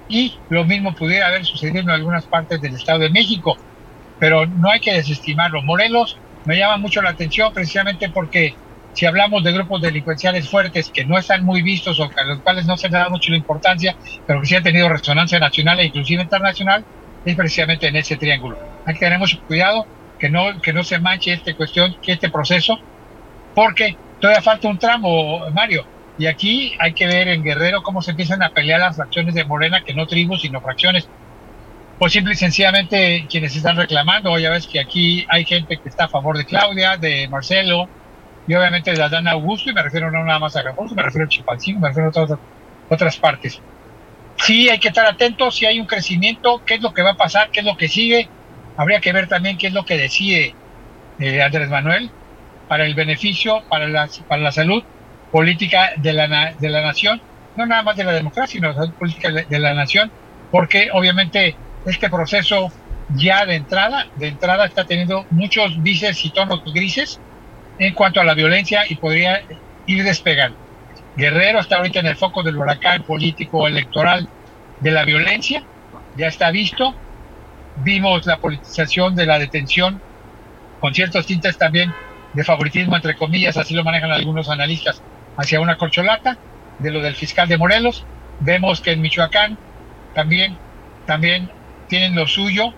[0.08, 3.58] y lo mismo pudiera haber sucedido en algunas partes del Estado de México,
[4.20, 5.62] pero no hay que desestimarlo.
[5.64, 8.56] Morelos me llama mucho la atención precisamente porque
[8.94, 12.66] si hablamos de grupos delincuenciales fuertes que no están muy vistos o a los cuales
[12.66, 13.96] no se le da mucho la importancia,
[14.26, 16.86] pero que sí han tenido resonancia nacional e inclusive internacional,
[17.28, 18.58] es precisamente en ese triángulo.
[18.86, 19.86] Hay que tener mucho cuidado
[20.18, 22.80] que no, que no se manche esta cuestión, que este proceso,
[23.54, 25.86] porque todavía falta un tramo, Mario.
[26.18, 29.44] Y aquí hay que ver en Guerrero cómo se empiezan a pelear las fracciones de
[29.44, 31.10] Morena, que no tribus, sino fracciones.
[32.00, 36.06] Pues simple y sencillamente quienes están reclamando, ya ves que aquí hay gente que está
[36.06, 37.90] a favor de Claudia, de Marcelo,
[38.48, 41.26] y obviamente la dan Augusto, y me refiero no nada más a Augusto, me refiero
[41.26, 42.40] a Chipalcingo, me refiero a otras,
[42.88, 43.62] otras partes.
[44.38, 47.18] Sí, hay que estar atentos, si hay un crecimiento, qué es lo que va a
[47.18, 48.30] pasar, qué es lo que sigue.
[48.78, 50.56] Habría que ver también qué es lo que decide
[51.20, 52.12] eh, Andrés Manuel
[52.68, 54.84] para el beneficio, para la, para la salud
[55.32, 57.22] política de la, de la nación,
[57.56, 60.14] no nada más de la democracia, sino la salud política de la nación,
[60.52, 62.74] porque obviamente este proceso
[63.08, 67.22] ya de entrada, de entrada está teniendo muchos vices y tonos grises,
[67.78, 69.42] en cuanto a la violencia y podría
[69.86, 70.67] ir despegando.
[71.18, 74.30] Guerrero está ahorita en el foco del huracán político electoral
[74.80, 75.64] de la violencia,
[76.16, 76.94] ya está visto.
[77.78, 80.00] Vimos la politización de la detención
[80.80, 81.92] con ciertos tintes también
[82.34, 85.02] de favoritismo, entre comillas, así lo manejan algunos analistas,
[85.38, 86.38] hacia una corcholata
[86.78, 88.06] de lo del fiscal de Morelos.
[88.40, 89.58] Vemos que en Michoacán
[90.14, 90.56] también,
[91.08, 91.50] también
[91.88, 92.74] tienen lo suyo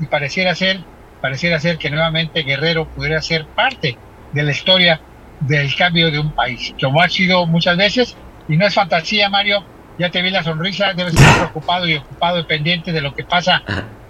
[0.00, 0.80] y pareciera ser,
[1.20, 3.96] pareciera ser que nuevamente Guerrero pudiera ser parte
[4.32, 5.00] de la historia
[5.40, 8.16] del cambio de un país, como ha sido muchas veces,
[8.48, 9.64] y no es fantasía, Mario,
[9.98, 13.24] ya te vi la sonrisa, debes estar preocupado y ocupado y pendiente de lo que
[13.24, 13.62] pasa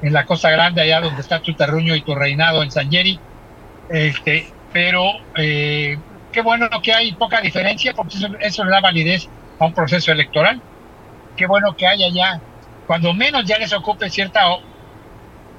[0.02, 3.18] en la Costa Grande, allá donde está tu terruño y tu reinado en San Jerry.
[3.90, 5.04] Este, pero
[5.36, 5.98] eh,
[6.32, 10.60] qué bueno que hay poca diferencia, porque eso, le da validez a un proceso electoral.
[11.36, 12.40] Qué bueno que haya ya,
[12.86, 14.40] cuando menos ya les ocupe cierta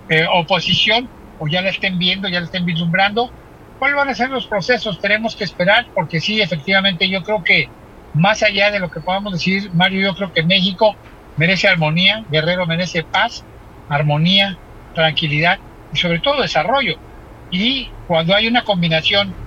[0.10, 1.08] eh, oposición,
[1.40, 3.30] o ya la estén viendo, ya la estén vislumbrando.
[3.78, 5.00] ¿Cuáles van a ser los procesos?
[5.00, 7.70] Tenemos que esperar, porque sí, efectivamente, yo creo que
[8.14, 10.96] más allá de lo que podamos decir, Mario, yo creo que México
[11.36, 13.46] merece armonía, Guerrero merece paz,
[13.90, 14.58] armonía,
[14.94, 15.60] tranquilidad
[15.92, 16.96] y sobre todo desarrollo.
[17.50, 19.38] Y cuando hay una combinación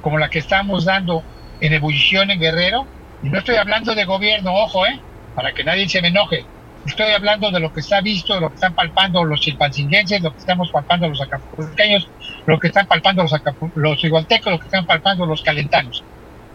[0.00, 1.22] como la que estamos dando
[1.60, 2.86] en ebullición en Guerrero,
[3.20, 5.04] y no estoy hablando de gobierno, ojo, ¿eh?
[5.34, 6.50] para que nadie se me enoje,
[6.86, 10.32] estoy hablando de lo que está visto, de lo que están palpando los chilpancinguenses, lo
[10.32, 12.08] que estamos palpando los acapulqueños,
[12.46, 13.32] lo que están palpando los,
[13.74, 16.04] los igualtecos, lo que están palpando los calentanos.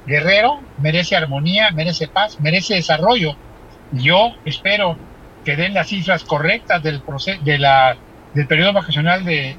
[0.06, 3.36] Guerrero merece armonía, merece paz, merece desarrollo.
[3.92, 4.98] Yo espero
[5.46, 7.02] que den las cifras correctas del,
[7.44, 7.98] de la,
[8.34, 9.56] del periodo vacacional de,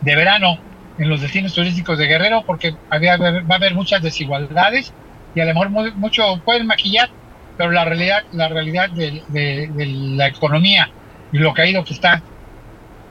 [0.00, 0.58] de verano
[0.98, 4.92] en los destinos turísticos de Guerrero, porque había, va a haber muchas desigualdades
[5.34, 7.10] y a lo mejor mucho pueden maquillar,
[7.56, 10.90] pero la realidad, la realidad de, de, de, la economía
[11.32, 12.22] y lo caído que está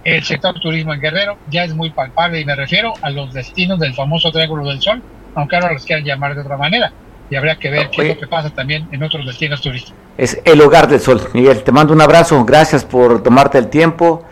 [0.06, 3.80] el sector turismo en Guerrero ya es muy palpable y me refiero a los destinos
[3.80, 5.02] del famoso Triángulo del Sol,
[5.34, 6.94] aunque ahora los quieran llamar de otra manera.
[7.28, 10.00] Y habría que ver qué es lo que pasa también en otros destinos turísticos.
[10.16, 11.22] Es el hogar del sol.
[11.34, 12.46] Miguel, te mando un abrazo.
[12.46, 14.24] Gracias por tomarte el tiempo.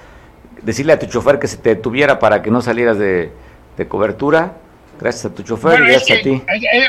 [0.61, 3.32] Decirle a tu chofer que se te detuviera para que no salieras de,
[3.89, 4.57] cobertura.
[5.03, 6.41] Gracias a tu chofer y gracias a ti.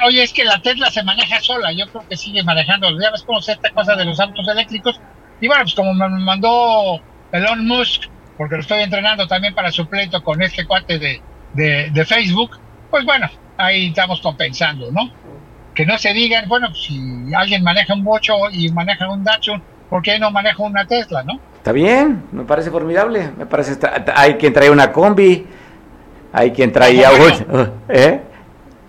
[0.06, 1.72] Oye, es que la Tesla se maneja sola.
[1.72, 2.88] Yo creo que sigue manejando.
[3.00, 5.00] Ya ves cómo es esta cosa de los autos eléctricos.
[5.40, 7.00] Y bueno, pues como me mandó
[7.32, 8.04] Elon Musk,
[8.38, 11.20] porque lo estoy entrenando también para su pleito con este cuate de,
[11.54, 12.56] de, de Facebook,
[12.88, 15.10] pues bueno, ahí estamos compensando, ¿no?
[15.74, 16.96] Que no se digan, bueno, si
[17.34, 19.60] alguien maneja un bocho y maneja un Datsun,
[19.90, 21.40] ¿por qué no maneja una Tesla, no?
[21.56, 23.32] Está bien, me parece formidable.
[23.36, 23.76] Me parece,
[24.14, 25.46] hay quien trae una combi,
[26.34, 26.94] hay quien trae
[27.88, 28.20] ¿eh?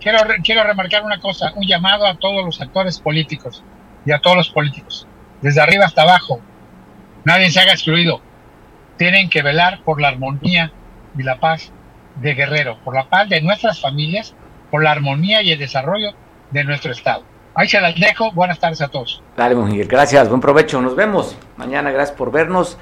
[0.02, 3.64] Quiero, quiero remarcar una cosa, un llamado a todos los actores políticos
[4.06, 5.08] y a todos los políticos,
[5.41, 6.41] desde arriba hasta abajo.
[7.24, 8.20] Nadie se haga excluido.
[8.98, 10.72] Tienen que velar por la armonía
[11.18, 11.72] y la paz
[12.16, 14.36] de Guerrero, por la paz de nuestras familias
[14.72, 16.12] por la armonía y el desarrollo
[16.52, 17.24] de nuestro Estado.
[17.54, 18.32] Ahí se las dejo.
[18.34, 19.24] Buenas tardes a todos.
[19.38, 19.88] Dale, Miguel.
[19.88, 20.28] Gracias.
[20.28, 20.82] Buen provecho.
[20.82, 21.91] Nos vemos mañana.
[21.91, 22.78] Gracias por vernos.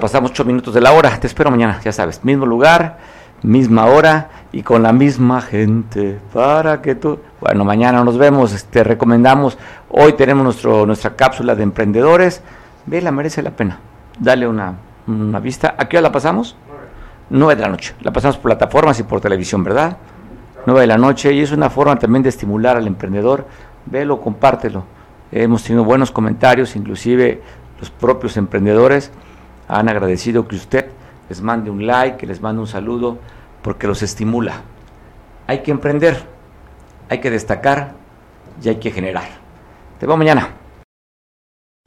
[0.00, 1.20] pasamos ocho minutos de la hora.
[1.20, 1.80] Te espero mañana.
[1.84, 2.96] Ya sabes, mismo lugar,
[3.42, 6.18] misma hora y con la misma gente.
[6.32, 7.18] Para que tú.
[7.40, 8.64] Bueno, mañana nos vemos.
[8.64, 9.58] Te recomendamos.
[9.90, 12.42] Hoy tenemos nuestro, nuestra cápsula de emprendedores.
[12.86, 13.78] Vela, merece la pena.
[14.18, 14.74] Dale una,
[15.06, 15.74] una vista.
[15.78, 16.56] ¿A qué hora la pasamos?
[17.30, 17.94] Nueve de la noche.
[18.00, 19.96] La pasamos por plataformas y por televisión, ¿verdad?
[20.66, 23.46] 9 de la noche y es una forma también de estimular al emprendedor.
[23.86, 24.84] Velo, compártelo.
[25.32, 27.40] Hemos tenido buenos comentarios, inclusive
[27.80, 29.10] los propios emprendedores
[29.66, 30.86] han agradecido que usted
[31.28, 33.18] les mande un like, que les mande un saludo,
[33.62, 34.62] porque los estimula.
[35.46, 36.22] Hay que emprender,
[37.08, 37.94] hay que destacar
[38.62, 39.28] y hay que generar.
[39.98, 40.48] Te veo mañana.